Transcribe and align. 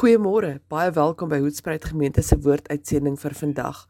Goeiemôre, 0.00 0.62
baie 0.72 0.88
welkom 0.96 1.28
by 1.28 1.42
Hoedspruit 1.42 1.84
Gemeente 1.84 2.22
se 2.24 2.38
woorduitsending 2.40 3.18
vir 3.20 3.34
vandag. 3.36 3.82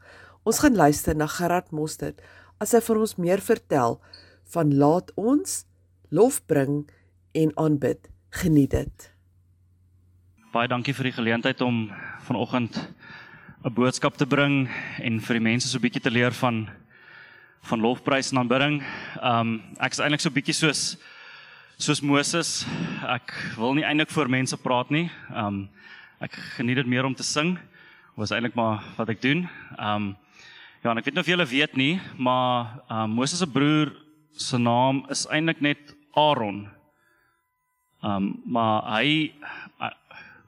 Ons 0.42 0.58
gaan 0.58 0.74
luister 0.74 1.14
na 1.14 1.28
Gerard 1.30 1.68
Mostert 1.70 2.18
as 2.58 2.72
hy 2.74 2.80
vir 2.82 2.98
ons 2.98 3.12
meer 3.14 3.38
vertel 3.38 3.94
van 4.50 4.72
laat 4.74 5.12
ons 5.14 5.52
lof 6.10 6.40
bring 6.50 6.80
en 7.38 7.52
aanbid. 7.62 8.10
Geniet 8.40 8.74
dit. 8.74 9.06
Baie 10.50 10.66
dankie 10.66 10.96
vir 10.98 11.12
die 11.12 11.14
geleentheid 11.20 11.62
om 11.62 11.92
vanoggend 12.26 12.74
'n 13.62 13.70
boodskap 13.70 14.18
te 14.18 14.26
bring 14.26 14.66
en 14.98 15.20
vir 15.20 15.38
die 15.38 15.46
mense 15.46 15.68
so 15.68 15.78
'n 15.78 15.86
bietjie 15.86 16.02
te 16.02 16.10
leer 16.10 16.34
van 16.34 16.70
van 17.70 17.80
lofprys 17.80 18.32
en 18.32 18.38
aanbidding. 18.38 18.82
Um 19.22 19.62
ek 19.78 19.92
is 19.92 20.00
eintlik 20.00 20.20
so 20.20 20.28
'n 20.28 20.34
bietjie 20.34 20.58
soos 20.58 20.96
soos 21.78 22.02
Moses. 22.02 22.66
Ek 23.06 23.54
wil 23.56 23.74
nie 23.74 23.84
eintlik 23.84 24.10
voor 24.10 24.28
mense 24.28 24.56
praat 24.56 24.90
nie. 24.90 25.08
Um 25.30 25.70
ek 26.20 26.34
geniet 26.58 26.76
dit 26.76 26.88
meer 26.88 27.06
om 27.08 27.14
te 27.16 27.24
sing. 27.24 27.54
Was 28.12 28.32
eintlik 28.34 28.56
maar 28.58 28.82
wat 28.98 29.08
ek 29.08 29.22
doen. 29.24 29.46
Um 29.80 30.12
ja, 30.82 30.92
en 30.92 31.00
ek 31.00 31.06
weet 31.08 31.16
nie 31.16 31.22
of 31.22 31.30
julle 31.32 31.46
weet 31.48 31.78
nie, 31.80 31.94
maar 32.20 32.76
um 32.92 33.16
Moses 33.16 33.40
se 33.40 33.48
broer 33.48 33.92
se 34.36 34.60
naam 34.60 35.06
is 35.12 35.24
eintlik 35.32 35.64
net 35.64 35.94
Aaron. 36.12 36.66
Um 38.04 38.34
maar 38.44 38.84
hy 38.98 39.32
uh, 39.80 39.92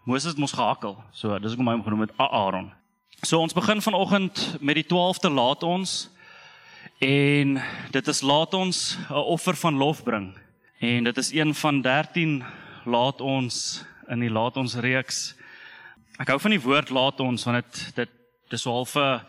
Moses 0.05 0.37
mos 0.37 0.53
gehakkel. 0.53 0.99
So 1.17 1.39
dis 1.41 1.57
hoekom 1.57 1.73
hy 1.73 1.79
hom 1.79 1.89
genoem 1.89 2.07
het 2.07 2.17
Aaron. 2.21 2.69
So 3.25 3.41
ons 3.41 3.57
begin 3.57 3.81
vanoggend 3.81 4.59
met 4.61 4.77
die 4.77 4.89
12de 4.93 5.33
laat 5.33 5.65
ons 5.65 6.11
en 7.01 7.61
dit 7.97 8.09
is 8.13 8.21
laat 8.23 8.53
ons 8.55 8.99
'n 9.09 9.25
offer 9.25 9.57
van 9.57 9.81
lof 9.81 10.05
bring. 10.05 10.35
En 10.81 11.05
dit 11.05 11.17
is 11.17 11.33
een 11.33 11.55
van 11.55 11.81
13 11.81 12.43
laat 12.85 13.21
ons 13.21 13.85
in 14.11 14.21
die 14.21 14.31
laat 14.31 14.57
ons 14.57 14.77
reeks 14.77 15.33
Ek 16.21 16.29
hou 16.29 16.39
van 16.43 16.53
die 16.53 16.61
woord 16.61 16.91
laat 16.93 17.21
ons 17.25 17.47
want 17.49 17.63
dit 17.63 17.97
dit 17.97 18.11
dis 18.53 18.65
half 18.69 18.97
'n 18.97 19.21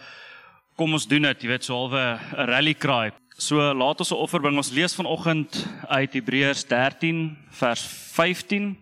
kom 0.76 0.94
ons 0.94 1.08
doen 1.08 1.22
dit, 1.22 1.44
jy 1.44 1.48
weet, 1.48 1.64
so 1.64 1.76
half 1.76 1.94
'n 1.94 2.48
rally 2.48 2.74
cry. 2.74 3.12
So 3.38 3.56
laat 3.74 4.00
ons 4.00 4.12
'n 4.12 4.16
offer 4.16 4.40
bring. 4.40 4.58
Ons 4.58 4.72
lees 4.72 4.96
vanoggend 4.96 5.68
uit 5.88 6.14
Hebreërs 6.14 6.68
13 6.68 7.38
vers 7.50 7.82
15. 8.14 8.78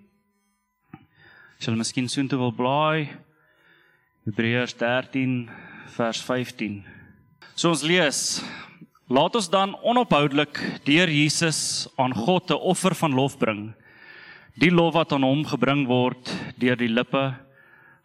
Sal 1.60 1.76
miskien 1.76 2.10
soontoe 2.10 2.40
wil 2.40 2.52
blaai. 2.52 3.10
Hebreërs 4.26 4.74
13 4.78 5.50
vers 5.88 6.22
15. 6.22 6.84
So 7.56 7.70
ons 7.70 7.84
lees 7.84 8.42
Laat 9.12 9.36
ons 9.36 9.50
dan 9.52 9.74
onophoudelik 9.84 10.56
deur 10.88 11.10
Jesus 11.12 11.90
aan 12.00 12.14
God 12.16 12.50
'n 12.50 12.54
offer 12.54 12.96
van 12.96 13.14
lof 13.14 13.38
bring. 13.38 13.74
Die 14.56 14.72
lof 14.72 14.94
wat 14.94 15.12
aan 15.12 15.24
hom 15.24 15.44
gebring 15.44 15.86
word 15.86 16.32
deur 16.58 16.78
die 16.78 16.88
lippe 16.88 17.36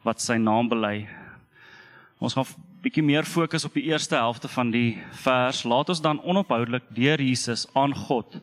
wat 0.07 0.23
sy 0.23 0.39
naam 0.39 0.69
bely. 0.71 1.09
Ons 2.23 2.37
gaan 2.37 2.47
bietjie 2.85 3.03
meer 3.05 3.27
fokus 3.27 3.67
op 3.67 3.75
die 3.75 3.89
eerste 3.91 4.15
helfte 4.15 4.49
van 4.49 4.71
die 4.71 4.97
vers. 5.25 5.65
Laat 5.67 5.91
ons 5.91 6.03
dan 6.05 6.23
onophoudelik 6.23 6.87
deur 6.95 7.21
Jesus 7.21 7.67
aan 7.75 7.95
God 8.07 8.39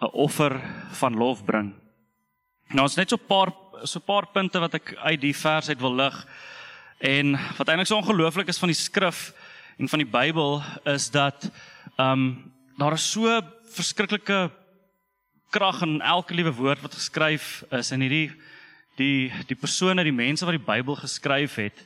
'n 0.00 0.10
offer 0.12 0.56
van 1.00 1.14
lof 1.14 1.44
bring. 1.44 1.74
Nou 2.72 2.82
ons 2.88 2.96
net 2.96 3.10
so 3.10 3.16
'n 3.16 3.26
paar 3.28 3.52
so 3.84 3.98
'n 3.98 4.06
paar 4.06 4.26
punte 4.32 4.58
wat 4.60 4.74
ek 4.74 4.94
uit 4.96 5.20
die 5.20 5.36
vers 5.36 5.68
uit 5.68 5.80
wil 5.80 5.94
lig. 5.94 6.26
En 7.00 7.38
wat 7.56 7.68
eintlik 7.68 7.86
so 7.86 7.96
ongelooflik 7.96 8.48
is 8.48 8.58
van 8.58 8.68
die 8.68 8.82
skrif 8.88 9.32
en 9.78 9.88
van 9.88 9.98
die 9.98 10.10
Bybel 10.10 10.62
is 10.84 11.10
dat 11.10 11.50
ehm 11.96 12.12
um, 12.12 12.52
daar 12.78 12.92
is 12.92 13.10
so 13.10 13.40
verskriklike 13.74 14.50
krag 15.50 15.82
in 15.82 16.00
elke 16.00 16.34
liewe 16.34 16.52
woord 16.52 16.80
wat 16.80 16.94
geskryf 16.94 17.64
is 17.70 17.90
in 17.90 18.00
hierdie 18.00 18.32
die 19.00 19.32
die 19.48 19.58
persone, 19.58 20.04
die 20.04 20.14
mense 20.14 20.46
wat 20.46 20.58
die 20.58 20.66
Bybel 20.66 20.94
geskryf 21.00 21.56
het, 21.60 21.78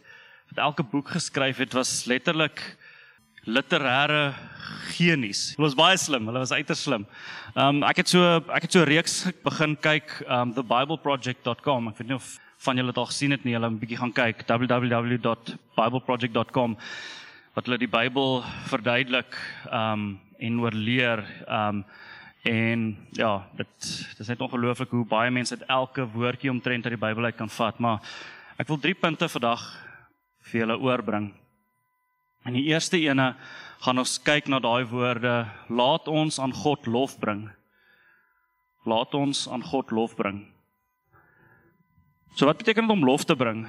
wat 0.51 0.59
elke 0.67 0.83
boek 0.83 1.09
geskryf 1.15 1.57
het, 1.63 1.73
was 1.77 2.07
letterlik 2.11 2.59
literêre 3.45 4.33
genies. 4.95 5.55
Hulle 5.57 5.69
was 5.69 5.77
baie 5.79 5.99
slim, 6.01 6.27
hulle 6.29 6.41
was 6.43 6.53
uiters 6.53 6.83
slim. 6.87 7.05
Um 7.55 7.83
ek 7.87 7.97
het 8.03 8.09
so 8.11 8.21
ek 8.49 8.63
het 8.67 8.73
so 8.73 8.81
'n 8.81 8.89
reeks 8.89 9.15
begin 9.45 9.77
kyk 9.77 10.23
um 10.29 10.53
thebibleproject.com. 10.55 11.89
Ek 11.89 11.99
weet 11.99 12.09
nie 12.09 12.17
of 12.17 12.39
van 12.65 12.77
julle 12.77 12.93
dit 12.93 12.99
al 12.99 13.13
gesien 13.13 13.31
het 13.31 13.45
nie. 13.45 13.55
Hulle 13.55 13.71
'n 13.71 13.79
bietjie 13.79 13.99
gaan 13.99 14.13
kyk 14.13 14.47
www.bibleproject.com 14.49 16.77
wat 17.55 17.65
hulle 17.67 17.79
die 17.79 17.89
Bybel 17.89 18.45
verduidelik 18.67 19.37
um 19.71 20.21
en 20.39 20.61
oorleer 20.61 21.25
um 21.49 21.85
En 22.45 22.91
ja, 23.17 23.47
dit 23.57 23.85
dis 24.19 24.29
net 24.29 24.41
ongelooflik 24.45 24.91
hoe 24.93 25.07
baie 25.09 25.31
mense 25.33 25.57
uit 25.57 25.69
elke 25.73 26.05
woordjie 26.13 26.51
omtrent 26.53 26.85
uit 26.85 26.93
die 26.93 27.01
Bybel 27.01 27.25
uit 27.25 27.39
kan 27.39 27.49
vat, 27.49 27.79
maar 27.81 28.05
ek 28.61 28.69
wil 28.69 28.79
drie 28.83 28.95
punte 28.95 29.29
vandag 29.33 29.63
vir 30.51 30.61
julle 30.61 30.77
oorbring. 30.77 31.31
En 32.45 32.53
die 32.53 32.67
eerste 32.69 33.01
ene 33.01 33.31
gaan 33.81 34.03
ons 34.03 34.19
kyk 34.21 34.51
na 34.53 34.61
daai 34.61 34.85
woorde: 34.93 35.47
Laat 35.73 36.09
ons 36.13 36.37
aan 36.39 36.53
God 36.53 36.85
lof 36.85 37.17
bring. 37.19 37.47
Laat 38.85 39.17
ons 39.17 39.47
aan 39.49 39.65
God 39.65 39.91
lof 39.97 40.13
bring. 40.17 40.45
So 42.37 42.45
wat 42.45 42.61
beteken 42.61 42.85
dit 42.85 42.93
om 42.93 43.09
lof 43.09 43.25
te 43.25 43.37
bring? 43.37 43.65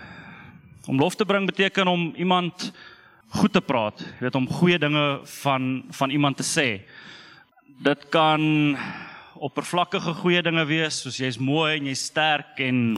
Om 0.91 0.99
lof 0.99 1.15
te 1.15 1.25
bring 1.25 1.47
beteken 1.47 1.87
om 1.87 2.09
iemand 2.19 2.73
goed 3.39 3.55
te 3.55 3.63
praat, 3.63 4.03
jy 4.19 4.27
weet 4.27 4.35
om 4.35 4.51
goeie 4.51 4.77
dinge 4.79 5.23
van 5.39 5.85
van 5.95 6.11
iemand 6.11 6.43
te 6.43 6.43
sê 6.43 6.69
dit 7.83 8.05
kan 8.09 8.77
oppervlakkige 9.35 10.13
goeie 10.21 10.41
dinge 10.43 10.63
wees 10.69 11.01
soos 11.03 11.17
jy's 11.19 11.37
mooi 11.41 11.75
en 11.75 11.89
jy's 11.89 12.05
sterk 12.07 12.59
en 12.63 12.95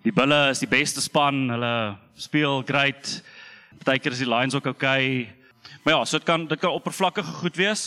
die 0.00 0.14
bulle 0.16 0.38
is 0.48 0.62
die 0.62 0.70
beste 0.70 1.02
span, 1.04 1.42
hulle 1.52 1.74
speel 2.16 2.62
great. 2.64 3.18
Partykeer 3.82 4.16
is 4.16 4.22
die 4.22 4.30
Lions 4.30 4.56
ook 4.56 4.70
okay. 4.72 5.28
Maar 5.84 5.98
ja, 5.98 6.04
so 6.04 6.16
dit 6.16 6.24
kan 6.24 6.46
dit 6.48 6.60
kan 6.60 6.72
oppervlakkige 6.72 7.36
goed 7.42 7.60
wees 7.60 7.84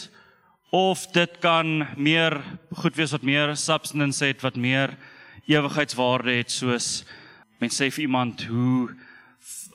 of 0.70 1.08
dit 1.14 1.40
kan 1.42 1.88
meer 1.98 2.38
goed 2.78 2.96
wees 2.98 3.14
wat 3.14 3.26
meer 3.26 3.56
substance 3.58 4.26
het, 4.26 4.42
wat 4.46 4.56
meer 4.56 4.94
ewigheidswaarde 5.50 6.38
het 6.38 6.54
soos 6.54 7.04
mense 7.62 7.82
sê 7.82 7.90
vir 7.90 8.06
iemand 8.06 8.46
hoe 8.50 8.94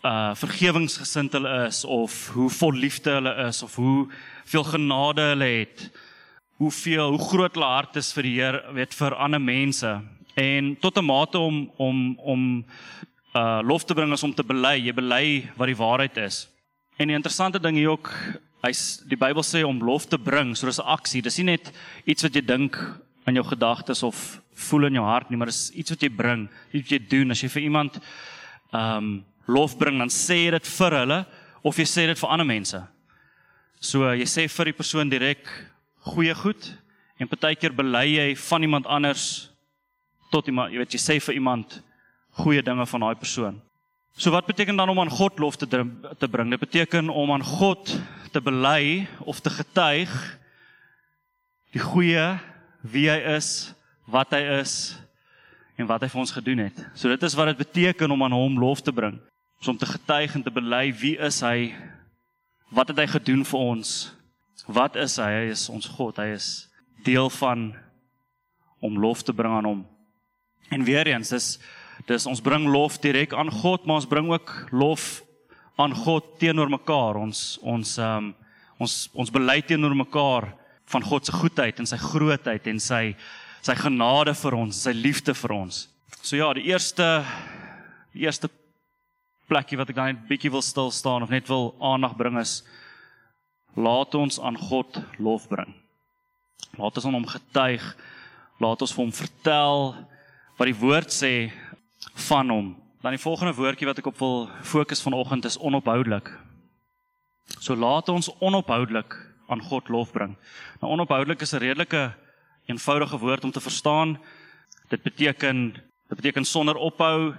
uh 0.06 0.34
vergewingsgesind 0.38 1.34
hulle 1.34 1.52
is 1.66 1.82
of 1.84 2.28
hoe 2.34 2.46
vol 2.50 2.76
liefde 2.78 3.10
hulle 3.18 3.34
is 3.48 3.62
of 3.66 3.74
hoe 3.74 4.06
veel 4.46 4.64
genade 4.64 5.32
hulle 5.34 5.48
het 5.58 5.90
hoeveel 6.58 7.14
hoe 7.14 7.28
groot 7.28 7.54
hulle 7.54 7.70
hart 7.70 7.96
is 8.00 8.12
vir 8.12 8.26
die 8.26 8.34
Here, 8.38 8.62
weet 8.74 8.94
vir 8.98 9.14
ander 9.14 9.40
mense. 9.40 9.90
En 10.38 10.76
tot 10.80 10.98
'n 10.98 11.04
mate 11.04 11.38
om 11.38 11.70
om 11.76 12.18
om 12.18 12.64
uh 13.34 13.60
lof 13.62 13.84
te 13.84 13.94
bring 13.94 14.12
is 14.12 14.22
om 14.22 14.34
te 14.34 14.42
bely, 14.42 14.76
jy 14.86 14.92
bely 14.92 15.50
wat 15.56 15.66
die 15.66 15.76
waarheid 15.76 16.16
is. 16.16 16.48
En 16.98 17.06
die 17.08 17.16
interessante 17.16 17.60
ding 17.60 17.76
hier 17.76 17.90
ook, 17.90 18.10
hy's 18.62 19.02
die 19.06 19.16
Bybel 19.16 19.42
sê 19.42 19.62
om 19.64 19.82
lof 19.82 20.06
te 20.06 20.18
bring, 20.18 20.56
so 20.56 20.66
dis 20.66 20.80
'n 20.80 20.86
aksie. 20.86 21.22
Dis 21.22 21.38
nie 21.38 21.56
net 21.56 21.72
iets 22.04 22.22
wat 22.22 22.34
jy 22.34 22.40
dink 22.40 22.76
in 23.26 23.34
jou 23.34 23.44
gedagtes 23.44 24.02
of 24.02 24.40
voel 24.54 24.86
in 24.86 24.94
jou 24.94 25.04
hart 25.04 25.30
nie, 25.30 25.36
maar 25.36 25.46
dis 25.46 25.70
iets 25.74 25.90
wat 25.90 26.00
jy 26.00 26.08
bring, 26.08 26.48
iets 26.72 26.90
wat 26.90 27.00
jy 27.00 27.08
doen. 27.08 27.30
As 27.30 27.42
jy 27.42 27.48
vir 27.48 27.62
iemand 27.62 28.00
um 28.72 29.24
lof 29.46 29.78
bring, 29.78 29.98
dan 29.98 30.08
sê 30.08 30.44
jy 30.44 30.50
dit 30.50 30.66
vir 30.66 30.90
hulle 30.90 31.26
of 31.62 31.76
jy 31.76 31.84
sê 31.84 32.06
dit 32.06 32.18
vir 32.18 32.30
ander 32.30 32.46
mense. 32.46 32.82
So 33.80 34.12
jy 34.12 34.26
sê 34.26 34.48
vir 34.48 34.64
die 34.64 34.72
persoon 34.72 35.08
direk 35.08 35.46
goeie 36.14 36.34
goed 36.34 36.72
en 37.18 37.30
partykeer 37.30 37.74
bely 37.74 38.06
jy 38.14 38.28
van 38.48 38.64
iemand 38.66 38.86
anders 38.86 39.48
tot 40.32 40.46
iemand, 40.50 40.72
jy 40.72 40.82
weet 40.82 40.94
jy 40.94 41.00
sê 41.00 41.16
vir 41.24 41.38
iemand 41.38 41.80
goeie 42.38 42.62
dinge 42.62 42.86
van 42.86 43.06
daai 43.06 43.18
persoon. 43.18 43.56
So 44.18 44.32
wat 44.34 44.46
beteken 44.46 44.76
dan 44.76 44.90
om 44.90 45.00
aan 45.00 45.12
God 45.14 45.38
lof 45.38 45.56
te 45.56 45.66
te 45.66 46.28
bring? 46.28 46.50
Dit 46.50 46.60
beteken 46.60 47.10
om 47.10 47.32
aan 47.32 47.44
God 47.44 47.94
te 48.32 48.40
bely 48.42 49.06
of 49.24 49.40
te 49.40 49.50
getuig 49.50 50.10
die 51.72 51.82
goeie 51.82 52.38
wie 52.82 53.06
hy 53.10 53.18
is, 53.36 53.72
wat 54.08 54.32
hy 54.34 54.42
is 54.58 54.96
en 55.78 55.86
wat 55.86 56.02
hy 56.02 56.10
vir 56.10 56.22
ons 56.24 56.34
gedoen 56.34 56.64
het. 56.66 56.78
So 56.98 57.10
dit 57.12 57.22
is 57.22 57.36
wat 57.38 57.52
dit 57.52 57.62
beteken 57.62 58.10
om 58.10 58.24
aan 58.26 58.34
hom 58.34 58.58
lof 58.58 58.82
te 58.82 58.94
bring. 58.94 59.18
Om 59.66 59.78
te 59.78 59.86
getuig 59.86 60.34
en 60.34 60.42
te 60.42 60.54
bely 60.54 60.88
wie 60.98 61.16
is 61.18 61.40
hy? 61.42 61.72
Wat 62.74 62.90
het 62.90 62.98
hy 62.98 63.06
gedoen 63.10 63.44
vir 63.46 63.60
ons? 63.60 63.96
Wat 64.66 64.96
is 64.96 65.16
hy? 65.20 65.28
Hy 65.32 65.52
is 65.52 65.68
ons 65.72 65.86
God. 65.86 66.18
Hy 66.18 66.32
is 66.34 66.68
deel 67.06 67.30
van 67.38 67.70
om 68.80 68.98
lof 68.98 69.22
te 69.22 69.34
bring 69.34 69.54
aan 69.54 69.68
hom. 69.68 69.86
En 70.74 70.84
weer 70.84 71.06
eens, 71.06 71.30
dis 71.34 71.58
dis 72.06 72.26
ons 72.30 72.40
bring 72.40 72.68
lof 72.70 73.00
direk 73.02 73.32
aan 73.34 73.50
God, 73.50 73.84
maar 73.84 73.98
ons 73.98 74.06
bring 74.08 74.28
ook 74.30 74.52
lof 74.70 75.18
aan 75.78 75.94
God 75.94 76.38
teenoor 76.38 76.70
mekaar. 76.70 77.18
Ons 77.18 77.58
ons 77.62 77.96
ehm 77.98 78.30
um, 78.30 78.34
ons 78.78 78.92
ons 79.18 79.30
bely 79.34 79.58
teenoor 79.66 79.94
mekaar 79.98 80.52
van 80.88 81.02
God 81.02 81.26
se 81.26 81.34
goedheid 81.34 81.80
en 81.82 81.88
sy 81.90 81.98
grootheid 81.98 82.68
en 82.70 82.78
sy 82.80 83.16
sy 83.66 83.74
genade 83.74 84.34
vir 84.38 84.54
ons, 84.54 84.82
sy 84.86 84.92
liefde 84.94 85.34
vir 85.34 85.54
ons. 85.56 85.88
So 86.22 86.38
ja, 86.38 86.52
die 86.54 86.68
eerste 86.70 87.24
die 88.14 88.22
eerste 88.26 88.50
plekkie 89.50 89.78
wat 89.80 89.90
ek 89.90 89.98
dan 89.98 90.12
net 90.12 90.28
bietjie 90.28 90.52
wil 90.52 90.62
stil 90.62 90.92
staan 90.94 91.24
of 91.26 91.32
net 91.32 91.48
wil 91.50 91.72
aandag 91.82 92.14
bring 92.16 92.38
is 92.38 92.62
Laat 93.78 94.14
ons 94.18 94.40
aan 94.42 94.58
God 94.58 94.98
lof 95.22 95.46
bring. 95.48 95.70
Laat 96.78 96.98
ons 96.98 97.06
aan 97.06 97.14
hom 97.14 97.28
getuig. 97.30 97.84
Laat 98.58 98.82
ons 98.82 98.94
vir 98.94 99.04
hom 99.04 99.14
vertel 99.14 99.94
wat 100.58 100.66
die 100.66 100.80
woord 100.80 101.14
sê 101.14 101.32
van 102.28 102.50
hom. 102.50 102.72
Dan 103.02 103.14
die 103.14 103.22
volgende 103.22 103.54
woordjie 103.54 103.86
wat 103.86 104.00
ek 104.02 104.10
op 104.10 104.18
wil 104.18 104.48
fokus 104.66 105.02
vanoggend 105.04 105.46
is 105.46 105.58
onophoudelik. 105.62 106.32
So 107.62 107.78
laat 107.78 108.10
ons 108.10 108.32
onophoudelik 108.42 109.14
aan 109.48 109.62
God 109.62 109.88
lof 109.94 110.10
bring. 110.12 110.34
Nou 110.82 110.92
onophoudelik 110.92 111.40
is 111.46 111.54
'n 111.54 111.62
redelike 111.62 112.12
eenvoudige 112.66 113.18
woord 113.18 113.44
om 113.44 113.52
te 113.52 113.60
verstaan. 113.60 114.18
Dit 114.88 115.02
beteken 115.02 115.72
dit 116.08 116.16
beteken 116.16 116.44
sonder 116.44 116.74
ophou, 116.74 117.34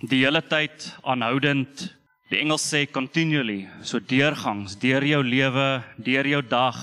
die 0.00 0.24
hele 0.24 0.42
tyd 0.42 0.96
aanhoudend. 1.02 1.94
Die 2.32 2.40
Engels 2.40 2.64
sê 2.64 2.86
continually, 2.88 3.66
so 3.84 4.00
deurgangs, 4.00 4.78
deur 4.80 5.04
jou 5.04 5.20
lewe, 5.20 5.68
deur 6.00 6.28
jou 6.30 6.40
dag. 6.48 6.78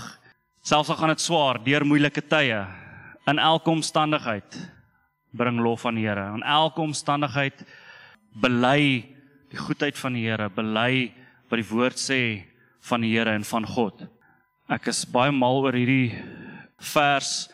Selfs 0.61 0.91
al 0.93 0.99
gaan 0.99 1.13
dit 1.15 1.23
swaar, 1.23 1.59
deur 1.65 1.85
moeilike 1.87 2.21
tye, 2.29 2.59
in 3.25 3.41
elke 3.41 3.71
omstandigheid 3.73 4.57
bring 5.33 5.57
lof 5.63 5.87
aan 5.89 5.97
die 5.97 6.05
Here. 6.05 6.27
In 6.35 6.43
elke 6.45 6.83
omstandigheid 6.83 7.63
bely 8.37 9.07
die 9.51 9.59
goedheid 9.59 9.97
van 9.97 10.13
die 10.13 10.27
Here, 10.27 10.49
bely 10.53 11.09
wat 11.49 11.57
die 11.57 11.69
woord 11.71 11.97
sê 11.97 12.21
van 12.91 13.01
die 13.01 13.15
Here 13.15 13.33
en 13.33 13.47
van 13.47 13.65
God. 13.65 14.05
Ek 14.69 14.91
is 14.93 15.01
baie 15.09 15.33
mal 15.33 15.63
oor 15.63 15.75
hierdie 15.75 16.13
vers 16.93 17.49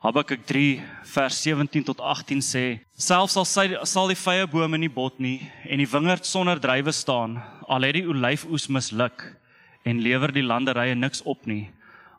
Habakuk 0.00 0.46
3 0.48 0.80
vers 1.12 1.38
17 1.44 1.84
tot 1.84 2.00
18 2.00 2.40
sê 2.40 2.64
selfs 2.96 3.36
al 3.36 3.44
sy, 3.48 3.66
sal 3.84 4.08
die 4.08 4.16
vrye 4.16 4.46
bome 4.48 4.78
nie 4.80 4.88
bot 4.88 5.18
nie 5.20 5.42
en 5.68 5.82
die 5.82 5.88
wingerd 5.88 6.24
sonder 6.24 6.60
drywe 6.60 6.94
staan 6.96 7.36
al 7.68 7.84
het 7.84 7.98
die 7.98 8.06
olyfoes 8.08 8.70
misluk 8.72 9.26
en 9.84 10.00
lewer 10.00 10.32
die 10.32 10.46
landerye 10.46 10.96
niks 10.96 11.20
op 11.28 11.44
nie 11.44 11.66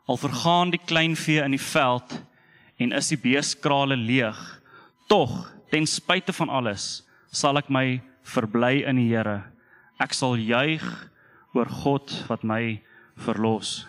al 0.06 0.20
vergaan 0.20 0.70
die 0.70 0.82
kleinvee 0.82 1.42
in 1.42 1.56
die 1.56 1.62
veld 1.62 2.14
en 2.78 2.94
is 2.94 3.10
die 3.10 3.18
beeskrale 3.18 3.98
leeg 3.98 4.38
tog 5.10 5.34
ten 5.74 5.88
spyte 5.88 6.34
van 6.38 6.52
alles 6.54 7.02
sal 7.32 7.58
ek 7.58 7.70
my 7.72 7.98
verbly 8.22 8.82
in 8.86 9.00
die 9.00 9.08
Here. 9.10 9.42
Ek 10.00 10.14
sal 10.14 10.36
juig 10.38 10.84
oor 11.56 11.68
God 11.82 12.12
wat 12.28 12.44
my 12.46 12.78
verlos. 13.24 13.82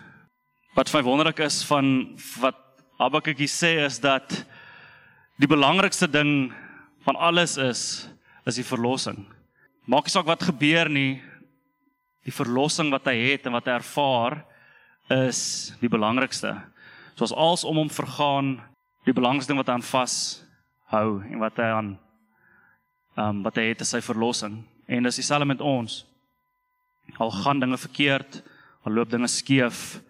Wat 0.74 0.90
my 0.94 1.02
wonderlik 1.06 1.44
is 1.46 1.62
van 1.68 2.16
wat 2.40 2.63
Habakuk 2.98 3.40
sê 3.50 3.84
is 3.84 3.98
dat 3.98 4.44
die 5.40 5.50
belangrikste 5.50 6.06
ding 6.06 6.52
van 7.04 7.16
alles 7.16 7.56
is 7.58 8.08
is 8.46 8.60
die 8.60 8.66
verlossing. 8.66 9.24
Maak 9.88 10.06
nie 10.06 10.12
saak 10.12 10.28
wat 10.28 10.44
gebeur 10.44 10.88
nie, 10.92 11.22
die 12.24 12.32
verlossing 12.32 12.92
wat 12.92 13.08
hy 13.08 13.16
het 13.32 13.46
en 13.48 13.56
wat 13.56 13.66
hy 13.66 13.74
ervaar 13.78 14.38
is 15.12 15.72
die 15.80 15.88
belangrikste. 15.88 16.54
Soos 17.16 17.32
als 17.32 17.64
om 17.64 17.80
hom 17.80 17.90
vergaan, 17.90 18.58
die 19.04 19.16
belangrikste 19.16 19.52
ding 19.52 19.60
wat 19.60 19.72
hy 19.72 19.78
aan 19.78 19.88
vas 19.90 20.16
hou 20.92 21.20
en 21.24 21.40
wat 21.42 21.58
hy 21.58 21.70
aan 21.72 21.92
ehm 23.14 23.28
um, 23.30 23.42
wat 23.46 23.58
hy 23.58 23.68
het 23.70 23.82
is 23.84 23.92
sy 23.94 24.00
verlossing. 24.02 24.60
En 24.90 25.06
dis 25.06 25.20
dieselfde 25.20 25.46
met 25.46 25.60
ons. 25.62 26.02
Al 27.22 27.30
gaan 27.30 27.60
dinge 27.62 27.78
verkeerd, 27.78 28.40
al 28.82 28.96
loop 28.96 29.10
dinge 29.10 29.28
skeef, 29.30 30.00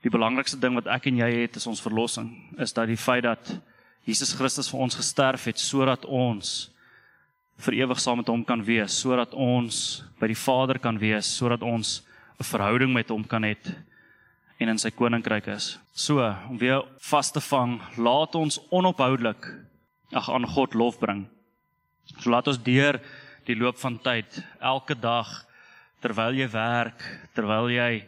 Die 0.00 0.12
belangrikste 0.12 0.58
ding 0.60 0.74
wat 0.78 0.88
ek 0.88 1.10
en 1.10 1.20
jy 1.20 1.28
het 1.42 1.56
is 1.56 1.66
ons 1.68 1.82
verlossing, 1.84 2.30
is 2.58 2.72
dat 2.72 2.88
die 2.88 2.96
feit 3.00 3.24
dat 3.24 3.52
Jesus 4.08 4.32
Christus 4.32 4.70
vir 4.72 4.80
ons 4.80 4.96
gesterf 4.96 5.44
het 5.50 5.60
sodat 5.60 6.06
ons 6.08 6.70
vir 7.60 7.82
ewig 7.82 8.00
saam 8.00 8.22
met 8.22 8.30
hom 8.32 8.44
kan 8.44 8.62
wees, 8.64 8.96
sodat 8.96 9.34
ons 9.36 10.00
by 10.20 10.30
die 10.32 10.38
Vader 10.38 10.80
kan 10.80 10.96
wees, 10.98 11.28
sodat 11.28 11.62
ons 11.62 12.00
'n 12.40 12.44
verhouding 12.44 12.92
met 12.92 13.08
hom 13.10 13.24
kan 13.24 13.44
hê 13.44 13.56
en 14.60 14.68
in 14.68 14.78
sy 14.78 14.90
koninkryk 14.90 15.48
is. 15.48 15.78
So, 15.92 16.20
om 16.48 16.58
weer 16.58 16.82
vas 17.10 17.30
te 17.32 17.40
vang, 17.40 17.80
laat 17.96 18.34
ons 18.34 18.60
onophoudelik 18.70 19.46
ag 20.12 20.30
aan 20.30 20.46
God 20.46 20.74
lof 20.74 20.98
bring. 20.98 21.26
So 22.18 22.30
laat 22.30 22.48
ons 22.48 22.58
deur 22.58 23.00
die 23.46 23.56
loop 23.56 23.78
van 23.78 23.98
tyd 24.02 24.42
elke 24.60 24.94
dag 24.98 25.28
terwyl 26.00 26.34
jy 26.34 26.48
werk, 26.52 27.02
terwyl 27.36 27.70
jy 27.70 28.04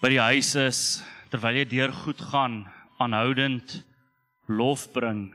by 0.00 0.10
die 0.14 0.22
huis 0.22 0.54
is 0.58 0.80
terwyl 1.30 1.56
jy 1.58 1.64
deur 1.70 1.92
goed 1.92 2.20
gaan 2.30 2.64
aanhoudend 3.02 3.82
lof 4.46 4.86
bring 4.92 5.34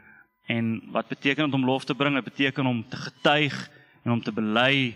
en 0.50 0.79
wat 0.94 1.09
beteken 1.11 1.45
dit 1.45 1.53
om 1.53 1.65
lof 1.65 1.85
te 1.85 1.95
bring? 1.95 2.15
Dit 2.15 2.23
beteken 2.31 2.65
om 2.65 2.81
te 2.89 2.97
getuig 2.97 3.56
en 4.03 4.11
om 4.11 4.21
te 4.21 4.33
bely 4.33 4.95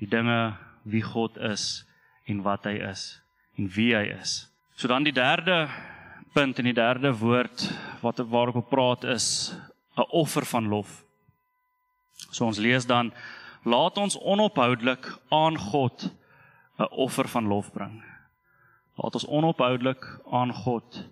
die 0.00 0.08
dinge 0.08 0.54
wie 0.82 1.02
God 1.02 1.36
is 1.36 1.84
en 2.26 2.42
wat 2.42 2.64
hy 2.68 2.78
is 2.88 3.20
en 3.58 3.68
wie 3.76 3.92
hy 3.94 4.06
is. 4.16 4.46
So 4.76 4.88
dan 4.88 5.04
die 5.06 5.14
derde 5.14 5.68
punt 6.34 6.58
en 6.58 6.66
die 6.66 6.76
derde 6.76 7.12
woord 7.14 7.68
wat 8.02 8.22
waarop 8.26 8.58
ek 8.64 8.70
praat 8.72 9.04
is 9.04 9.54
'n 9.96 10.08
offer 10.10 10.44
van 10.44 10.68
lof. 10.68 11.04
So 12.30 12.46
ons 12.46 12.58
lees 12.58 12.86
dan 12.86 13.12
laat 13.64 13.98
ons 13.98 14.18
onophoudelik 14.18 15.06
aan 15.30 15.58
God 15.58 16.10
'n 16.78 16.88
offer 16.90 17.28
van 17.28 17.46
lof 17.46 17.72
bring. 17.72 18.02
Laat 18.94 19.14
ons 19.14 19.26
onophoudelik 19.26 20.04
aan 20.30 20.52
God 20.52 21.04